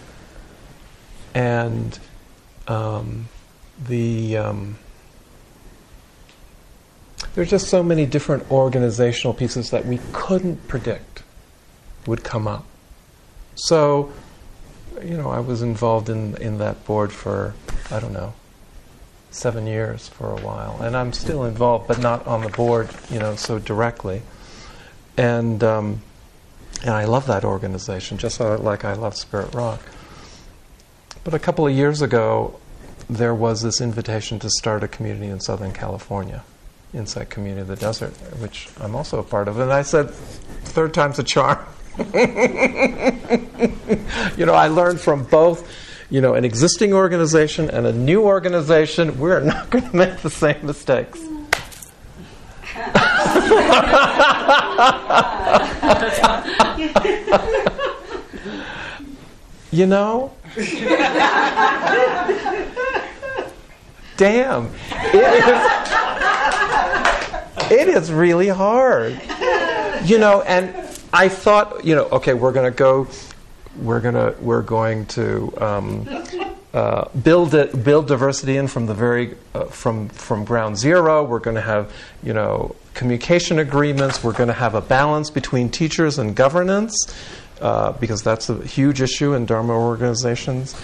And 1.34 1.98
um, 2.66 3.28
the 3.78 4.36
um, 4.36 4.78
there's 7.34 7.50
just 7.50 7.68
so 7.68 7.82
many 7.82 8.06
different 8.06 8.50
organizational 8.50 9.34
pieces 9.34 9.70
that 9.70 9.86
we 9.86 10.00
couldn't 10.12 10.66
predict 10.68 11.22
would 12.06 12.24
come 12.24 12.48
up. 12.48 12.64
So, 13.54 14.12
you 15.02 15.16
know, 15.16 15.30
I 15.30 15.40
was 15.40 15.62
involved 15.62 16.08
in, 16.08 16.36
in 16.38 16.58
that 16.58 16.84
board 16.84 17.12
for, 17.12 17.54
I 17.90 18.00
don't 18.00 18.12
know, 18.12 18.32
seven 19.30 19.66
years 19.66 20.08
for 20.08 20.32
a 20.32 20.40
while. 20.40 20.80
And 20.82 20.96
I'm 20.96 21.12
still 21.12 21.44
involved, 21.44 21.86
but 21.86 22.00
not 22.00 22.26
on 22.26 22.42
the 22.42 22.48
board, 22.48 22.88
you 23.10 23.18
know, 23.18 23.36
so 23.36 23.58
directly. 23.58 24.22
And, 25.16 25.62
um, 25.62 26.02
and 26.82 26.90
I 26.90 27.04
love 27.04 27.26
that 27.26 27.44
organization, 27.44 28.18
just 28.18 28.40
like 28.40 28.84
I 28.84 28.94
love 28.94 29.16
Spirit 29.16 29.54
Rock. 29.54 29.80
But 31.24 31.34
a 31.34 31.38
couple 31.38 31.66
of 31.66 31.74
years 31.74 32.00
ago, 32.00 32.58
there 33.08 33.34
was 33.34 33.62
this 33.62 33.80
invitation 33.80 34.38
to 34.38 34.48
start 34.48 34.82
a 34.82 34.88
community 34.88 35.26
in 35.26 35.40
Southern 35.40 35.72
California, 35.72 36.42
Insight 36.94 37.28
Community 37.28 37.62
of 37.62 37.68
the 37.68 37.76
Desert, 37.76 38.12
which 38.40 38.68
I'm 38.80 38.94
also 38.94 39.18
a 39.18 39.22
part 39.22 39.48
of. 39.48 39.58
And 39.58 39.72
I 39.72 39.82
said, 39.82 40.10
third 40.10 40.94
time's 40.94 41.18
a 41.18 41.24
charm. 41.24 41.58
you 41.98 42.04
know, 44.46 44.54
I 44.54 44.68
learned 44.68 45.00
from 45.00 45.24
both, 45.24 45.70
you 46.08 46.22
know, 46.22 46.34
an 46.34 46.44
existing 46.44 46.94
organization 46.94 47.68
and 47.68 47.86
a 47.86 47.92
new 47.92 48.22
organization. 48.22 49.18
We're 49.18 49.40
not 49.40 49.70
going 49.70 49.90
to 49.90 49.96
make 49.96 50.20
the 50.20 50.30
same 50.30 50.64
mistakes. 50.64 51.20
you 59.72 59.86
know? 59.86 60.32
Damn. 64.16 64.70
It 64.92 65.48
is, 65.48 65.70
it 67.70 67.88
is 67.88 68.12
really 68.12 68.48
hard. 68.48 69.20
You 70.04 70.18
know, 70.18 70.42
and 70.42 70.74
I 71.12 71.28
thought, 71.28 71.84
you 71.84 71.94
know, 71.94 72.04
okay, 72.04 72.34
we're 72.34 72.52
going 72.52 72.70
to 72.70 72.76
go, 72.76 73.08
we're 73.76 74.00
going 74.00 74.14
to, 74.14 74.34
we're 74.40 74.62
going 74.62 75.06
to 75.06 75.52
um, 75.60 76.08
uh, 76.72 77.08
build 77.10 77.54
it, 77.54 77.82
build 77.82 78.06
diversity 78.06 78.56
in 78.56 78.68
from 78.68 78.86
the 78.86 78.94
very, 78.94 79.36
uh, 79.54 79.64
from 79.64 80.08
from 80.10 80.44
ground 80.44 80.78
zero. 80.78 81.24
We're 81.24 81.40
going 81.40 81.56
to 81.56 81.62
have, 81.62 81.92
you 82.22 82.32
know, 82.32 82.76
communication 82.94 83.58
agreements. 83.58 84.22
We're 84.22 84.32
going 84.32 84.48
to 84.48 84.54
have 84.54 84.74
a 84.74 84.80
balance 84.80 85.30
between 85.30 85.70
teachers 85.70 86.18
and 86.18 86.34
governance. 86.34 86.94
Uh, 87.60 87.92
because 87.92 88.22
that's 88.22 88.48
a 88.48 88.66
huge 88.66 89.02
issue 89.02 89.34
in 89.34 89.44
Dharma 89.44 89.74
organizations, 89.74 90.74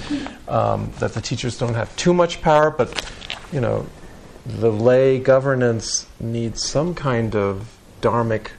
um, 0.46 0.92
that 0.98 1.14
the 1.14 1.22
teachers 1.22 1.56
don't 1.56 1.72
have 1.72 1.96
too 1.96 2.12
much 2.12 2.42
power, 2.42 2.70
but 2.70 3.10
you 3.50 3.62
know, 3.62 3.86
the 4.44 4.70
lay 4.70 5.18
governance 5.18 6.06
needs 6.20 6.62
some 6.62 6.94
kind 6.94 7.34
of 7.34 7.78
dharmic 8.02 8.50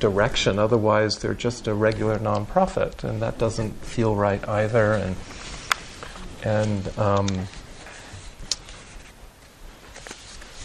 direction. 0.00 0.58
Otherwise, 0.58 1.18
they're 1.18 1.32
just 1.34 1.68
a 1.68 1.74
regular 1.74 2.18
nonprofit, 2.18 3.04
and 3.04 3.22
that 3.22 3.38
doesn't 3.38 3.72
feel 3.84 4.16
right 4.16 4.46
either. 4.48 4.94
And 4.94 5.16
and 6.42 6.98
um, 6.98 7.28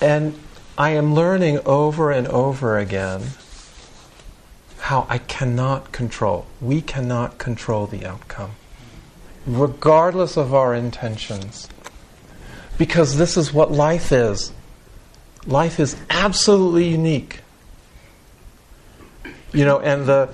and 0.02 0.40
I 0.78 0.92
am 0.92 1.14
learning 1.14 1.60
over 1.66 2.12
and 2.12 2.28
over 2.28 2.78
again 2.78 3.22
how 4.80 5.08
I 5.10 5.18
cannot 5.18 5.92
control. 5.92 6.46
We 6.62 6.82
cannot 6.82 7.38
control 7.38 7.88
the 7.88 8.06
outcome, 8.06 8.52
regardless 9.46 10.38
of 10.38 10.54
our 10.54 10.76
intentions, 10.76 11.70
because 12.78 13.18
this 13.18 13.38
is 13.38 13.54
what 13.54 13.72
life 13.72 14.12
is. 14.12 14.52
Life 15.48 15.80
is 15.80 15.96
absolutely 16.10 16.90
unique 16.90 17.42
you 19.56 19.64
know, 19.64 19.80
and 19.80 20.06
the 20.06 20.30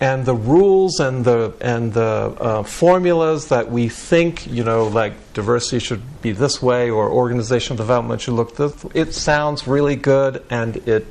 and 0.00 0.26
the 0.26 0.34
rules 0.34 1.00
and 1.00 1.24
the 1.24 1.54
and 1.60 1.92
the 1.92 2.02
uh, 2.38 2.62
formulas 2.62 3.48
that 3.48 3.70
we 3.70 3.88
think, 3.88 4.46
you 4.46 4.62
know, 4.62 4.88
like 4.88 5.32
diversity 5.32 5.78
should 5.78 6.02
be 6.20 6.32
this 6.32 6.60
way 6.60 6.90
or 6.90 7.10
organizational 7.10 7.76
development 7.76 8.20
should 8.20 8.34
look 8.34 8.56
this. 8.56 8.84
It 8.92 9.14
sounds 9.14 9.66
really 9.66 9.96
good, 9.96 10.44
and 10.50 10.76
it 10.88 11.06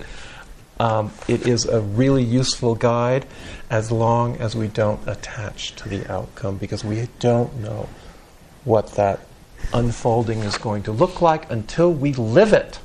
um, 0.79 1.11
it 1.27 1.47
is 1.47 1.65
a 1.65 1.81
really 1.81 2.23
useful 2.23 2.75
guide, 2.75 3.25
as 3.69 3.91
long 3.91 4.37
as 4.37 4.55
we 4.55 4.67
don't 4.67 5.05
attach 5.07 5.75
to 5.77 5.89
the 5.89 6.11
outcome, 6.11 6.57
because 6.57 6.83
we 6.83 7.07
don't 7.19 7.55
know 7.61 7.89
what 8.65 8.91
that 8.93 9.21
unfolding 9.73 10.39
is 10.39 10.57
going 10.57 10.83
to 10.83 10.91
look 10.91 11.21
like 11.21 11.49
until 11.49 11.91
we 11.91 12.13
live 12.13 12.53
it, 12.53 12.79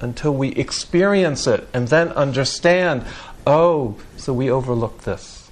until 0.00 0.34
we 0.34 0.48
experience 0.50 1.46
it, 1.46 1.66
and 1.72 1.88
then 1.88 2.08
understand 2.08 3.04
Oh, 3.46 3.96
so 4.16 4.32
we 4.32 4.50
overlooked 4.50 5.04
this. 5.04 5.50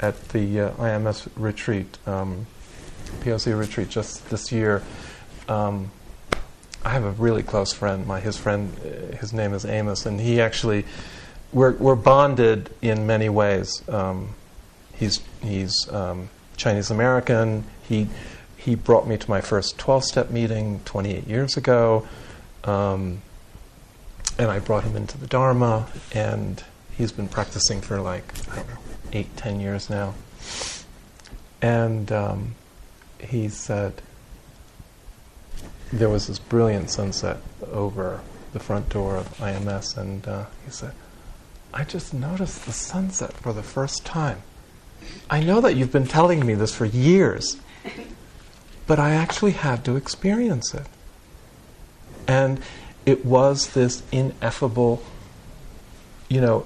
At 0.00 0.30
the 0.30 0.60
uh, 0.60 0.70
IMS 0.72 1.28
retreat, 1.36 1.98
um, 2.06 2.46
POC 3.20 3.58
retreat 3.58 3.90
just 3.90 4.28
this 4.30 4.50
year, 4.50 4.82
um, 5.48 5.90
I 6.84 6.90
have 6.90 7.04
a 7.04 7.10
really 7.10 7.42
close 7.42 7.72
friend. 7.72 8.06
My 8.06 8.20
his 8.20 8.36
friend, 8.38 8.74
uh, 8.80 9.16
his 9.16 9.32
name 9.32 9.52
is 9.52 9.66
Amos, 9.66 10.06
and 10.06 10.18
he 10.18 10.40
actually 10.40 10.86
we're 11.52 11.72
we're 11.72 11.96
bonded 11.96 12.70
in 12.80 13.06
many 13.06 13.28
ways. 13.28 13.86
Um, 13.88 14.34
he's 14.94 15.20
he's 15.42 15.74
um, 15.92 16.30
Chinese 16.56 16.90
American. 16.90 17.64
He 17.86 18.08
he 18.56 18.74
brought 18.74 19.06
me 19.06 19.18
to 19.18 19.30
my 19.30 19.40
first 19.42 19.78
12 19.78 20.04
step 20.04 20.30
meeting 20.30 20.80
28 20.86 21.26
years 21.26 21.56
ago. 21.56 22.06
Um, 22.64 23.20
and 24.40 24.50
I 24.50 24.58
brought 24.58 24.84
him 24.84 24.96
into 24.96 25.18
the 25.18 25.26
Dharma, 25.26 25.86
and 26.12 26.64
he's 26.96 27.12
been 27.12 27.28
practicing 27.28 27.82
for 27.82 28.00
like, 28.00 28.24
know, 28.56 28.64
eight, 29.12 29.36
ten 29.36 29.60
years 29.60 29.90
now. 29.90 30.14
And 31.60 32.10
um, 32.10 32.54
he 33.18 33.50
said, 33.50 34.00
there 35.92 36.08
was 36.08 36.28
this 36.28 36.38
brilliant 36.38 36.90
sunset 36.90 37.36
over 37.70 38.22
the 38.54 38.60
front 38.60 38.88
door 38.88 39.18
of 39.18 39.28
IMS, 39.36 39.98
and 39.98 40.26
uh, 40.26 40.46
he 40.64 40.70
said, 40.70 40.92
I 41.74 41.84
just 41.84 42.14
noticed 42.14 42.64
the 42.64 42.72
sunset 42.72 43.34
for 43.34 43.52
the 43.52 43.62
first 43.62 44.06
time. 44.06 44.40
I 45.28 45.40
know 45.40 45.60
that 45.60 45.76
you've 45.76 45.92
been 45.92 46.06
telling 46.06 46.46
me 46.46 46.54
this 46.54 46.74
for 46.74 46.86
years, 46.86 47.58
but 48.86 48.98
I 48.98 49.10
actually 49.10 49.52
had 49.52 49.84
to 49.84 49.96
experience 49.96 50.72
it. 50.72 50.86
And 52.26 52.62
it 53.10 53.26
was 53.26 53.70
this 53.70 54.04
ineffable, 54.12 55.02
you 56.28 56.40
know, 56.40 56.64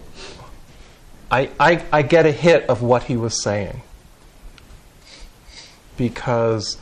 I, 1.30 1.48
I, 1.58 1.84
I 1.90 2.02
get 2.02 2.26
a 2.26 2.32
hit 2.32 2.68
of 2.68 2.82
what 2.82 3.04
he 3.04 3.16
was 3.16 3.42
saying 3.42 3.80
because 5.96 6.76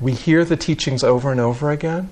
we 0.00 0.12
hear 0.12 0.46
the 0.46 0.56
teachings 0.56 1.04
over 1.04 1.30
and 1.30 1.40
over 1.40 1.70
again, 1.70 2.08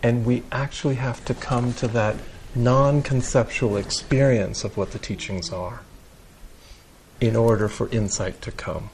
and 0.00 0.24
we 0.24 0.44
actually 0.52 0.94
have 0.94 1.24
to 1.24 1.34
come 1.34 1.72
to 1.74 1.88
that 1.88 2.14
non 2.54 3.02
conceptual 3.02 3.76
experience 3.76 4.62
of 4.62 4.76
what 4.76 4.92
the 4.92 4.98
teachings 4.98 5.52
are 5.52 5.80
in 7.20 7.34
order 7.34 7.68
for 7.68 7.88
insight 7.88 8.40
to 8.42 8.52
come. 8.52 8.90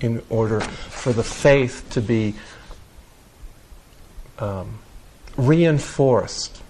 in 0.00 0.22
order 0.28 0.60
for 0.60 1.12
the 1.12 1.24
faith 1.24 1.86
to 1.90 2.00
be 2.00 2.34
um, 4.38 4.78
reinforced 5.36 6.62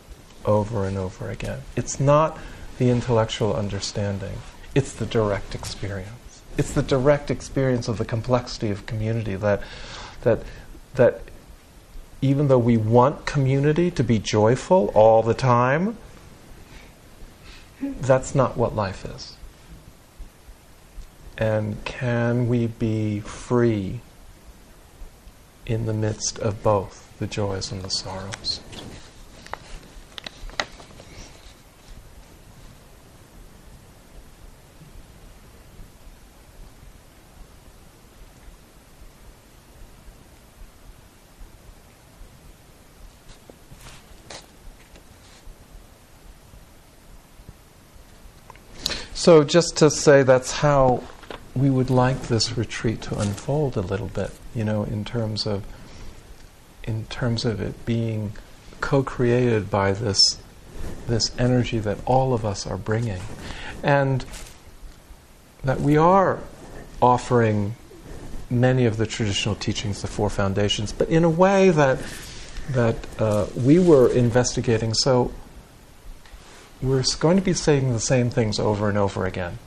over 0.44 0.86
and 0.86 0.96
over 0.96 1.30
again. 1.30 1.60
It's 1.74 1.98
not 1.98 2.38
the 2.78 2.90
intellectual 2.90 3.54
understanding, 3.54 4.38
it's 4.74 4.92
the 4.92 5.06
direct 5.06 5.54
experience. 5.54 6.10
It's 6.58 6.72
the 6.72 6.82
direct 6.82 7.30
experience 7.30 7.86
of 7.86 7.98
the 7.98 8.04
complexity 8.04 8.70
of 8.70 8.86
community 8.86 9.36
that, 9.36 9.62
that, 10.22 10.40
that 10.94 11.20
even 12.22 12.48
though 12.48 12.58
we 12.58 12.78
want 12.78 13.26
community 13.26 13.90
to 13.90 14.02
be 14.02 14.18
joyful 14.18 14.90
all 14.94 15.22
the 15.22 15.34
time, 15.34 15.98
that's 17.80 18.34
not 18.34 18.56
what 18.56 18.74
life 18.74 19.04
is. 19.04 19.36
And 21.36 21.84
can 21.84 22.48
we 22.48 22.66
be 22.68 23.20
free 23.20 24.00
in 25.66 25.84
the 25.84 25.92
midst 25.92 26.38
of 26.38 26.62
both 26.62 27.05
the 27.18 27.26
joys 27.26 27.72
and 27.72 27.82
the 27.82 27.90
sorrows? 27.90 28.60
So, 49.26 49.42
just 49.42 49.76
to 49.78 49.90
say 49.90 50.22
that's 50.22 50.52
how 50.52 51.02
we 51.56 51.68
would 51.68 51.90
like 51.90 52.28
this 52.28 52.56
retreat 52.56 53.02
to 53.02 53.18
unfold 53.18 53.76
a 53.76 53.80
little 53.80 54.06
bit, 54.06 54.30
you 54.54 54.62
know, 54.62 54.84
in 54.84 55.04
terms 55.04 55.48
of 55.48 55.64
in 56.86 57.04
terms 57.06 57.44
of 57.44 57.60
it 57.60 57.84
being 57.84 58.32
co-created 58.80 59.70
by 59.70 59.92
this 59.92 60.38
this 61.08 61.32
energy 61.38 61.78
that 61.78 61.98
all 62.04 62.32
of 62.34 62.44
us 62.44 62.66
are 62.66 62.76
bringing, 62.76 63.20
and 63.82 64.24
that 65.64 65.80
we 65.80 65.96
are 65.96 66.40
offering 67.00 67.74
many 68.48 68.86
of 68.86 68.96
the 68.96 69.06
traditional 69.06 69.54
teachings, 69.54 70.02
the 70.02 70.06
four 70.06 70.30
foundations, 70.30 70.92
but 70.92 71.08
in 71.08 71.24
a 71.24 71.30
way 71.30 71.70
that 71.70 71.98
that 72.70 72.96
uh, 73.20 73.46
we 73.56 73.78
were 73.78 74.10
investigating 74.12 74.92
so 74.92 75.32
we're 76.82 77.02
going 77.20 77.36
to 77.36 77.42
be 77.42 77.52
saying 77.52 77.92
the 77.92 78.00
same 78.00 78.30
things 78.30 78.58
over 78.58 78.88
and 78.88 78.98
over 78.98 79.24
again. 79.24 79.58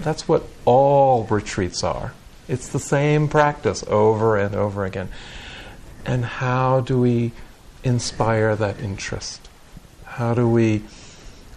That's 0.00 0.26
what 0.26 0.44
all 0.64 1.24
retreats 1.24 1.84
are. 1.84 2.14
It's 2.48 2.68
the 2.68 2.78
same 2.78 3.28
practice 3.28 3.84
over 3.86 4.36
and 4.36 4.54
over 4.54 4.84
again. 4.84 5.08
And 6.04 6.24
how 6.24 6.80
do 6.80 7.00
we 7.00 7.32
inspire 7.84 8.56
that 8.56 8.80
interest? 8.80 9.48
How 10.04 10.34
do 10.34 10.48
we 10.48 10.82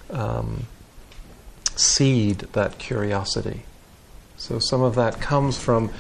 um, 0.10 0.68
seed 1.76 2.40
that 2.54 2.78
curiosity? 2.78 3.64
So 4.38 4.60
some 4.60 4.82
of 4.82 4.96
that 4.96 5.20
comes 5.20 5.58
from, 5.58 5.92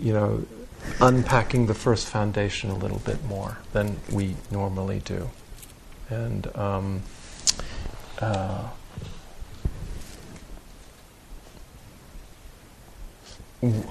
you 0.00 0.12
know, 0.12 0.46
unpacking 1.00 1.66
the 1.66 1.74
first 1.74 2.06
foundation 2.06 2.70
a 2.70 2.76
little 2.76 2.98
bit 3.00 3.24
more 3.24 3.58
than 3.72 3.98
we 4.10 4.36
normally 4.50 5.00
do. 5.00 5.30
And 6.08 6.54
um, 6.56 7.02
uh, 8.20 8.68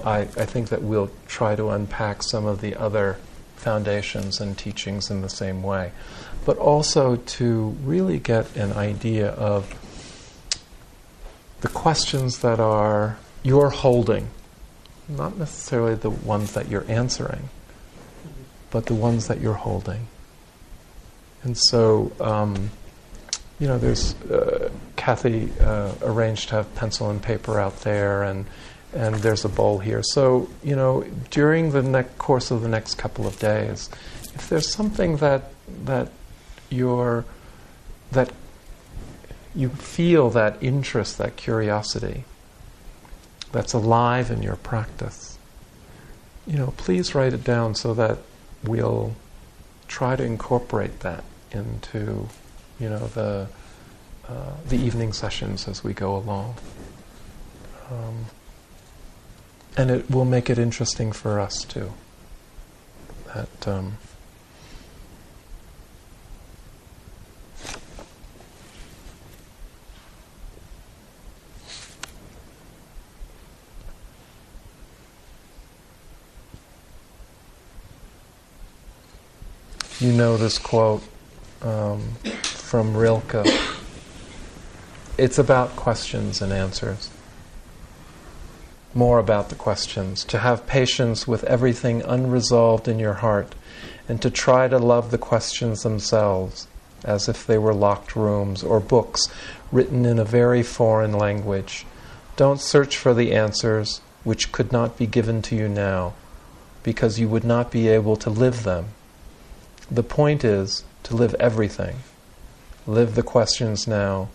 I, 0.04 0.18
I 0.20 0.26
think 0.26 0.68
that 0.68 0.82
we'll 0.82 1.10
try 1.26 1.56
to 1.56 1.70
unpack 1.70 2.22
some 2.22 2.46
of 2.46 2.60
the 2.60 2.76
other 2.76 3.18
foundations 3.62 4.40
and 4.40 4.58
teachings 4.58 5.10
in 5.10 5.22
the 5.22 5.28
same 5.28 5.62
way, 5.62 5.92
but 6.44 6.58
also 6.58 7.16
to 7.16 7.76
really 7.84 8.18
get 8.18 8.54
an 8.56 8.72
idea 8.72 9.28
of 9.28 9.78
the 11.60 11.68
questions 11.68 12.40
that 12.40 12.58
are 12.58 13.18
you're 13.42 13.70
holding, 13.70 14.28
not 15.08 15.38
necessarily 15.38 15.94
the 15.94 16.10
ones 16.10 16.52
that 16.52 16.68
you're 16.68 16.84
answering, 16.88 17.48
but 18.70 18.86
the 18.86 18.94
ones 18.94 19.28
that 19.28 19.40
you're 19.40 19.54
holding. 19.54 20.08
And 21.44 21.56
so, 21.56 22.12
um, 22.20 22.70
you 23.58 23.66
know, 23.68 23.78
there's 23.78 24.14
uh, 24.22 24.70
Kathy 24.96 25.50
uh, 25.60 25.92
arranged 26.02 26.48
to 26.48 26.56
have 26.56 26.74
pencil 26.74 27.10
and 27.10 27.22
paper 27.22 27.60
out 27.60 27.80
there, 27.80 28.22
and 28.22 28.46
and 28.94 29.14
there's 29.16 29.44
a 29.44 29.48
bowl 29.48 29.78
here. 29.78 30.02
So 30.02 30.48
you 30.62 30.76
know, 30.76 31.04
during 31.30 31.70
the 31.70 31.82
next 31.82 32.18
course 32.18 32.50
of 32.50 32.62
the 32.62 32.68
next 32.68 32.96
couple 32.96 33.26
of 33.26 33.38
days, 33.38 33.90
if 34.34 34.48
there's 34.48 34.72
something 34.72 35.16
that 35.18 35.52
that 35.84 36.10
you're 36.70 37.24
that 38.12 38.30
you 39.54 39.68
feel 39.68 40.30
that 40.30 40.62
interest, 40.62 41.18
that 41.18 41.36
curiosity, 41.36 42.24
that's 43.52 43.72
alive 43.74 44.30
in 44.30 44.42
your 44.42 44.56
practice, 44.56 45.38
you 46.46 46.56
know, 46.56 46.72
please 46.78 47.14
write 47.14 47.34
it 47.34 47.44
down 47.44 47.74
so 47.74 47.92
that 47.94 48.18
we'll 48.64 49.14
try 49.88 50.16
to 50.16 50.24
incorporate 50.24 51.00
that 51.00 51.22
into 51.50 52.28
you 52.82 52.88
know, 52.88 53.06
the, 53.08 53.46
uh, 54.28 54.52
the 54.68 54.76
evening 54.76 55.12
sessions 55.12 55.68
as 55.68 55.84
we 55.84 55.92
go 55.94 56.16
along. 56.16 56.56
Um, 57.90 58.26
and 59.76 59.90
it 59.90 60.10
will 60.10 60.24
make 60.24 60.50
it 60.50 60.58
interesting 60.58 61.12
for 61.12 61.40
us 61.40 61.64
too. 61.64 61.92
That 63.34 63.68
um, 63.68 63.96
you 79.98 80.12
know 80.12 80.36
this 80.36 80.58
quote 80.58 81.02
um, 81.62 82.00
from 82.42 82.96
Rilke. 82.96 83.46
It's 85.16 85.38
about 85.38 85.76
questions 85.76 86.42
and 86.42 86.52
answers. 86.52 87.10
More 88.94 89.18
about 89.18 89.48
the 89.48 89.54
questions. 89.54 90.24
To 90.24 90.38
have 90.38 90.66
patience 90.66 91.26
with 91.26 91.44
everything 91.44 92.02
unresolved 92.02 92.88
in 92.88 92.98
your 92.98 93.14
heart, 93.14 93.54
and 94.08 94.20
to 94.22 94.30
try 94.30 94.68
to 94.68 94.78
love 94.78 95.10
the 95.10 95.18
questions 95.18 95.82
themselves 95.82 96.68
as 97.04 97.28
if 97.28 97.46
they 97.46 97.58
were 97.58 97.74
locked 97.74 98.14
rooms 98.14 98.62
or 98.62 98.78
books 98.78 99.28
written 99.72 100.04
in 100.04 100.18
a 100.18 100.24
very 100.24 100.62
foreign 100.62 101.12
language. 101.12 101.84
Don't 102.36 102.60
search 102.60 102.96
for 102.96 103.14
the 103.14 103.32
answers 103.32 104.00
which 104.24 104.52
could 104.52 104.70
not 104.70 104.96
be 104.96 105.06
given 105.06 105.42
to 105.42 105.56
you 105.56 105.68
now, 105.68 106.14
because 106.82 107.18
you 107.18 107.28
would 107.28 107.44
not 107.44 107.70
be 107.70 107.88
able 107.88 108.16
to 108.16 108.30
live 108.30 108.62
them. 108.62 108.86
The 109.90 110.02
point 110.02 110.44
is 110.44 110.84
to 111.04 111.16
live 111.16 111.34
everything 111.40 111.96
live 112.86 113.14
the 113.14 113.22
questions 113.22 113.86
now. 113.86 114.28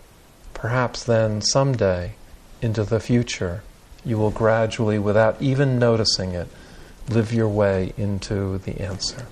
Perhaps 0.54 1.04
then, 1.04 1.42
someday, 1.42 2.12
into 2.62 2.84
the 2.84 3.00
future, 3.00 3.62
you 4.08 4.18
will 4.18 4.30
gradually, 4.30 4.98
without 4.98 5.40
even 5.40 5.78
noticing 5.78 6.32
it, 6.32 6.48
live 7.08 7.32
your 7.32 7.48
way 7.48 7.92
into 7.96 8.58
the 8.58 8.80
answer. 8.80 9.26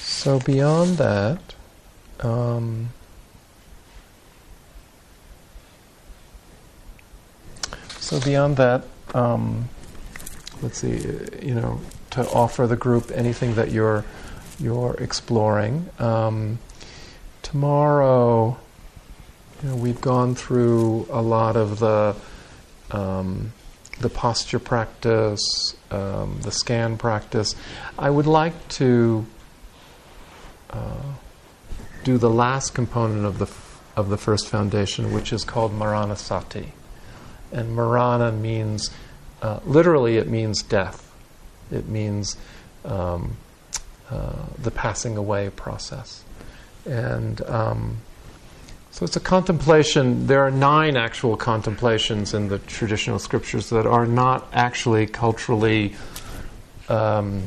So, 0.00 0.38
beyond 0.38 0.98
that, 0.98 1.54
um, 2.20 2.90
So 8.12 8.20
beyond 8.20 8.58
that, 8.58 8.84
um, 9.14 9.70
let's 10.60 10.80
see, 10.80 10.98
you 11.40 11.54
know, 11.54 11.80
to 12.12 12.28
offer 12.30 12.66
the 12.66 12.76
group 12.76 13.10
anything 13.14 13.54
that 13.56 13.70
you're 13.70 14.04
you're 14.58 14.94
exploring. 14.94 15.88
Um, 15.98 16.58
tomorrow, 17.42 18.56
you 19.62 19.68
know, 19.68 19.76
we've 19.76 20.00
gone 20.00 20.34
through 20.34 21.06
a 21.10 21.20
lot 21.20 21.56
of 21.56 21.78
the 21.78 22.14
um, 22.90 23.52
the 24.00 24.08
posture 24.08 24.58
practice, 24.58 25.74
um, 25.90 26.38
the 26.42 26.52
scan 26.52 26.96
practice. 26.98 27.54
I 27.98 28.10
would 28.10 28.26
like 28.26 28.68
to 28.70 29.26
uh, 30.70 31.14
do 32.04 32.18
the 32.18 32.30
last 32.30 32.74
component 32.74 33.24
of 33.24 33.38
the 33.38 33.46
f- 33.46 33.80
of 33.96 34.08
the 34.08 34.16
first 34.16 34.48
foundation, 34.48 35.12
which 35.12 35.32
is 35.32 35.44
called 35.44 35.72
Maranasati 35.72 36.72
and 37.52 37.74
Marana 37.74 38.32
means, 38.32 38.90
uh, 39.42 39.60
literally, 39.64 40.16
it 40.16 40.28
means 40.28 40.62
death. 40.62 41.11
It 41.72 41.88
means 41.88 42.36
um, 42.84 43.36
uh, 44.10 44.32
the 44.58 44.70
passing 44.70 45.16
away 45.16 45.50
process. 45.50 46.24
and 46.84 47.40
um, 47.42 47.96
so 48.92 49.06
it's 49.06 49.16
a 49.16 49.20
contemplation. 49.20 50.26
There 50.26 50.42
are 50.42 50.50
nine 50.50 50.98
actual 50.98 51.38
contemplations 51.38 52.34
in 52.34 52.48
the 52.48 52.58
traditional 52.58 53.18
scriptures 53.18 53.70
that 53.70 53.86
are 53.86 54.04
not 54.04 54.46
actually 54.52 55.06
culturally. 55.06 55.94
Um, 56.90 57.44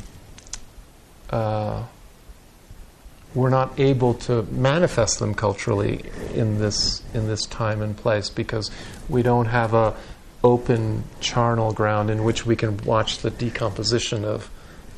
uh, 1.30 1.84
we're 3.36 3.52
not 3.52 3.80
able 3.80 4.16
to 4.16 4.42
manifest 4.44 5.20
them 5.20 5.36
culturally 5.36 6.06
in 6.34 6.58
this 6.58 7.04
in 7.14 7.28
this 7.28 7.46
time 7.46 7.84
and 7.84 7.96
place 7.96 8.30
because 8.30 8.72
we 9.08 9.22
don't 9.22 9.46
have 9.46 9.76
a 9.76 9.96
open 10.46 11.04
charnel 11.20 11.74
ground 11.74 12.12
in 12.12 12.24
which 12.24 12.46
we 12.46 12.56
can 12.56 12.78
watch 12.86 13.18
the 13.18 13.32
decomposition 13.32 14.24
of 14.24 14.50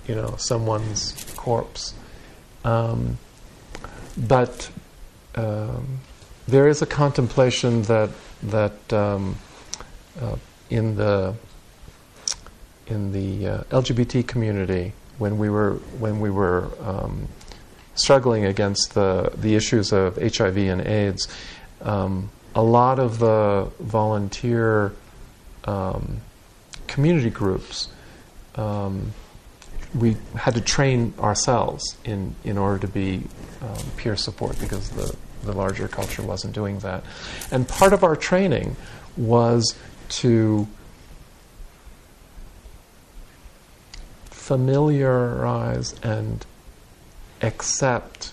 you 0.05 0.13
know 0.13 0.35
someone's 0.37 1.25
corpse. 1.37 1.93
Um, 2.65 3.17
but 4.17 4.69
um, 5.35 5.99
there 6.47 6.67
is 6.67 6.81
a 6.81 6.85
contemplation 6.85 7.83
that 7.83 8.09
that 8.43 8.93
um, 8.93 9.37
uh, 10.19 10.35
in 10.69 10.95
the 10.95 11.33
in 12.87 13.13
the 13.13 13.47
uh, 13.47 13.63
LGBT 13.81 14.27
community 14.27 14.91
when 15.17 15.37
we 15.37 15.49
were 15.49 15.75
when 15.99 16.19
we 16.19 16.29
were 16.29 16.69
um, 16.81 17.29
struggling 17.95 18.43
against 18.45 18.95
the 18.95 19.31
the 19.37 19.55
issues 19.55 19.93
of 19.93 20.17
HIV 20.17 20.57
and 20.57 20.81
AIDS, 20.81 21.29
um, 21.81 22.29
a 22.53 22.63
lot 22.63 22.99
of 22.99 23.19
the 23.19 23.71
volunteer 23.79 24.91
um, 25.67 26.21
community 26.87 27.29
groups 27.29 27.89
um, 28.55 29.13
we 29.95 30.17
had 30.35 30.55
to 30.55 30.61
train 30.61 31.13
ourselves 31.19 31.97
in 32.03 32.35
in 32.43 32.57
order 32.57 32.79
to 32.79 32.87
be 32.87 33.23
um, 33.61 33.77
peer 33.95 34.15
support 34.15 34.59
because 34.59 34.89
the 34.89 35.15
the 35.43 35.53
larger 35.53 35.87
culture 35.87 36.23
wasn't 36.23 36.53
doing 36.53 36.79
that, 36.79 37.03
and 37.51 37.67
part 37.67 37.93
of 37.93 38.03
our 38.03 38.15
training 38.15 38.75
was 39.15 39.75
to 40.09 40.67
familiarize 44.29 45.93
and 46.03 46.45
accept 47.41 48.31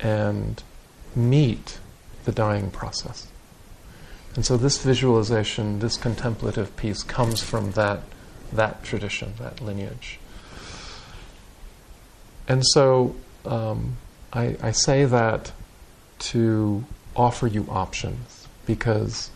and 0.00 0.62
meet 1.14 1.78
the 2.24 2.32
dying 2.32 2.70
process. 2.70 3.26
And 4.36 4.44
so 4.44 4.56
this 4.58 4.82
visualization, 4.82 5.78
this 5.78 5.96
contemplative 5.96 6.76
piece 6.76 7.02
comes 7.02 7.42
from 7.42 7.72
that, 7.72 8.02
that 8.52 8.84
tradition, 8.84 9.32
that 9.38 9.60
lineage. 9.62 10.18
And 12.46 12.64
so 12.64 13.16
um, 13.46 13.96
I, 14.32 14.56
I 14.62 14.72
say 14.72 15.06
that 15.06 15.52
to 16.18 16.84
offer 17.16 17.46
you 17.46 17.66
options 17.70 18.46
because 18.66 19.30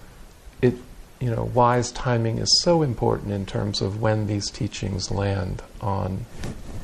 it, 0.60 0.74
you 1.18 1.30
know, 1.30 1.44
wise 1.54 1.90
timing 1.92 2.38
is 2.38 2.60
so 2.62 2.82
important 2.82 3.32
in 3.32 3.46
terms 3.46 3.80
of 3.80 4.00
when 4.00 4.26
these 4.26 4.50
teachings 4.50 5.10
land 5.10 5.62
on 5.80 6.26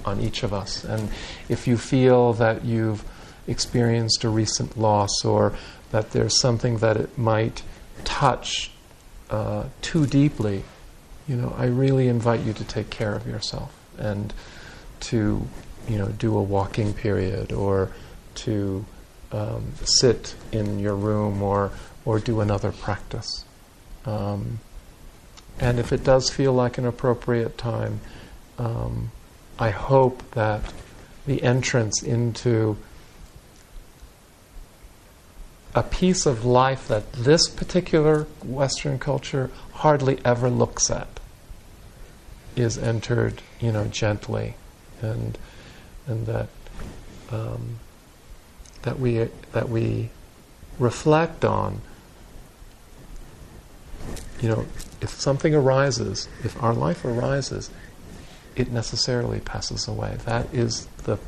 on 0.07 0.21
each 0.21 0.43
of 0.45 0.55
us. 0.55 0.85
And 0.85 1.11
if 1.49 1.67
you 1.67 1.77
feel 1.77 2.33
that 2.35 2.65
you've 2.65 3.05
experienced 3.49 4.23
a 4.23 4.29
recent 4.29 4.79
loss 4.79 5.25
or 5.25 5.53
that 5.91 6.13
there's 6.13 6.41
something 6.41 6.79
that 6.79 6.97
it 6.97 7.19
might 7.19 7.63
touch 8.05 8.71
uh, 9.31 9.65
too 9.83 10.07
deeply, 10.07 10.65
you 11.29 11.37
know, 11.37 11.55
I 11.59 11.67
really 11.67 12.09
invite 12.09 12.41
you 12.41 12.53
to 12.53 12.65
take 12.65 12.91
care 12.91 13.15
of 13.15 13.27
yourself 13.27 13.75
and 13.99 14.33
to, 15.01 15.47
you 15.89 15.99
know, 15.99 16.09
do 16.09 16.37
a 16.37 16.43
walking 16.43 16.95
period 16.95 17.53
or 17.53 17.91
to 18.37 18.85
um, 19.33 19.73
sit 19.85 20.35
in 20.53 20.79
your 20.79 20.95
room 20.95 21.43
or 21.43 21.73
or 22.05 22.21
do 22.21 22.41
another 22.41 22.71
practice. 22.71 23.45
Um, 24.05 24.61
and 25.59 25.81
if 25.81 25.93
it 25.93 26.05
does 26.05 26.31
feel 26.31 26.53
like 26.53 26.79
an 26.79 26.87
appropriate 26.87 27.59
time, 27.59 28.01
um, 28.59 29.11
I 29.59 29.71
hope 29.71 30.31
that 30.33 30.73
the 31.27 31.43
entrance 31.43 32.03
into 32.03 32.77
a 35.77 35.83
piece 35.83 36.25
of 36.25 36.43
life 36.43 36.89
that 36.89 37.13
this 37.13 37.49
particular 37.49 38.27
Western 38.43 38.99
culture 38.99 39.51
hardly 39.75 40.19
ever 40.25 40.49
looks 40.49 40.91
at 40.91 41.21
is 42.57 42.79
entered, 42.79 43.43
you 43.61 43.71
know, 43.71 43.85
gently, 43.85 44.55
and 45.03 45.37
and 46.07 46.27
that 46.27 46.49
um, 47.31 47.79
that 48.83 48.99
we 48.99 49.29
that 49.53 49.69
we 49.69 50.09
reflect 50.79 51.45
on. 51.45 51.83
You 54.41 54.49
know, 54.49 54.67
if 55.03 55.11
something 55.11 55.55
arises, 55.55 56.27
if 56.43 56.61
our 56.63 56.73
life 56.73 57.05
arises, 57.05 57.69
it 58.55 58.73
necessarily 58.73 59.41
passes 59.41 59.87
away. 59.87 60.17
That 60.25 60.53
is 60.55 60.87
the 61.05 61.19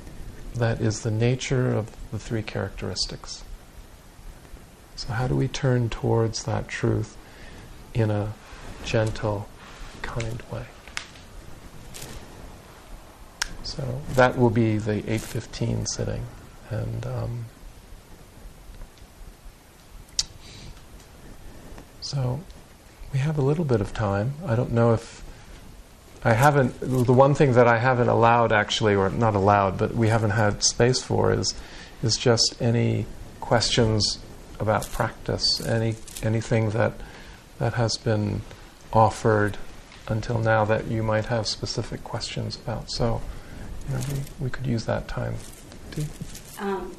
that 0.55 0.80
is 0.80 1.03
the 1.03 1.11
nature 1.11 1.68
of 1.68 1.94
the 2.11 2.18
three 2.18 2.42
characteristics. 2.42 3.44
So 4.99 5.12
how 5.12 5.28
do 5.28 5.36
we 5.36 5.46
turn 5.46 5.90
towards 5.90 6.42
that 6.42 6.66
truth 6.66 7.16
in 7.94 8.11
a 8.11 8.32
gentle, 8.84 9.49
kind 10.03 10.42
way? 10.51 10.64
So 13.62 14.01
that 14.14 14.36
will 14.36 14.51
be 14.51 14.76
the 14.76 15.03
8:15 15.03 15.86
sitting, 15.86 16.26
and 16.68 17.07
um, 17.07 17.44
so 22.01 22.40
we 23.12 23.20
have 23.20 23.38
a 23.38 23.42
little 23.42 23.64
bit 23.64 23.80
of 23.80 23.94
time. 23.94 24.34
I 24.44 24.57
don't 24.57 24.72
know 24.72 24.94
if 24.94 25.22
I 26.24 26.32
haven't. 26.32 26.74
The 26.80 27.12
one 27.12 27.36
thing 27.36 27.53
that 27.53 27.68
I 27.68 27.78
haven't 27.78 28.09
allowed, 28.09 28.51
actually, 28.51 28.96
or 28.96 29.11
not 29.11 29.36
allowed, 29.36 29.78
but 29.78 29.94
we 29.94 30.09
haven't 30.09 30.30
had 30.30 30.64
space 30.64 31.01
for, 31.01 31.32
is 31.32 31.55
is 32.03 32.16
just 32.16 32.57
any 32.61 33.07
questions 33.38 34.18
about 34.61 34.90
practice, 34.90 35.64
any 35.66 35.96
anything 36.22 36.70
that 36.70 36.92
that 37.59 37.74
has 37.74 37.96
been 37.96 38.42
offered 38.92 39.56
until 40.09 40.38
now 40.38 40.64
that 40.64 40.86
you 40.86 41.02
might 41.02 41.26
have 41.26 41.46
specific 41.46 42.02
questions 42.02 42.56
about. 42.56 42.90
So, 42.90 43.20
you 43.88 43.94
know, 43.94 44.00
we, 44.11 44.44
we 44.44 44.50
could 44.50 44.66
use 44.66 44.86
that 44.86 45.06
time. 45.09 45.34
Um, 46.59 46.94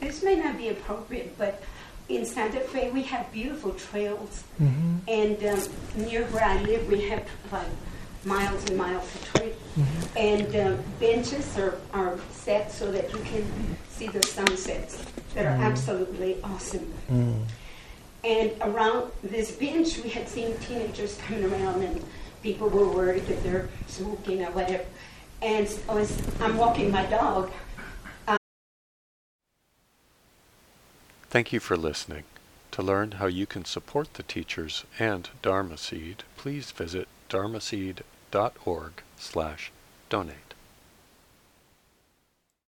this 0.00 0.22
may 0.22 0.36
not 0.36 0.58
be 0.58 0.68
appropriate, 0.68 1.38
but 1.38 1.62
in 2.08 2.26
Santa 2.26 2.60
Fe 2.60 2.90
we 2.90 3.02
have 3.04 3.30
beautiful 3.32 3.72
trails, 3.72 4.44
mm-hmm. 4.60 4.98
and 5.08 5.44
um, 5.44 6.06
near 6.06 6.24
where 6.26 6.44
I 6.44 6.60
live 6.62 6.88
we 6.88 7.08
have 7.08 7.26
like 7.50 7.66
miles 8.24 8.68
and 8.68 8.76
miles 8.76 9.14
of 9.14 9.32
trails, 9.34 9.56
Mm-hmm. 9.72 10.18
And 10.18 10.56
uh, 10.56 10.82
benches 11.00 11.56
are, 11.56 11.78
are 11.94 12.18
set 12.30 12.70
so 12.70 12.92
that 12.92 13.10
you 13.10 13.18
can 13.20 13.76
see 13.88 14.06
the 14.06 14.22
sunsets 14.22 15.02
that 15.34 15.46
are 15.46 15.58
mm. 15.58 15.64
absolutely 15.64 16.38
awesome. 16.42 16.92
Mm. 17.10 17.42
And 18.24 18.52
around 18.60 19.10
this 19.22 19.52
bench, 19.52 19.98
we 19.98 20.10
had 20.10 20.28
seen 20.28 20.56
teenagers 20.58 21.18
coming 21.26 21.44
around, 21.44 21.82
and 21.82 22.04
people 22.42 22.68
were 22.68 22.88
worried 22.88 23.26
that 23.26 23.42
they're 23.42 23.68
smoking 23.88 24.44
or 24.44 24.50
whatever. 24.52 24.84
And 25.40 25.66
as 25.66 26.22
I'm 26.40 26.56
walking 26.56 26.90
my 26.92 27.04
dog. 27.06 27.50
Uh, 28.28 28.38
Thank 31.30 31.52
you 31.52 31.58
for 31.58 31.76
listening. 31.76 32.24
To 32.72 32.82
learn 32.82 33.12
how 33.12 33.26
you 33.26 33.46
can 33.46 33.64
support 33.66 34.14
the 34.14 34.22
teachers 34.22 34.84
and 34.98 35.28
Dharma 35.42 35.76
Seed, 35.76 36.22
please 36.36 36.70
visit 36.70 37.06
dharmaseed.org 37.28 38.92
slash 39.18 39.72
donate. 40.08 40.51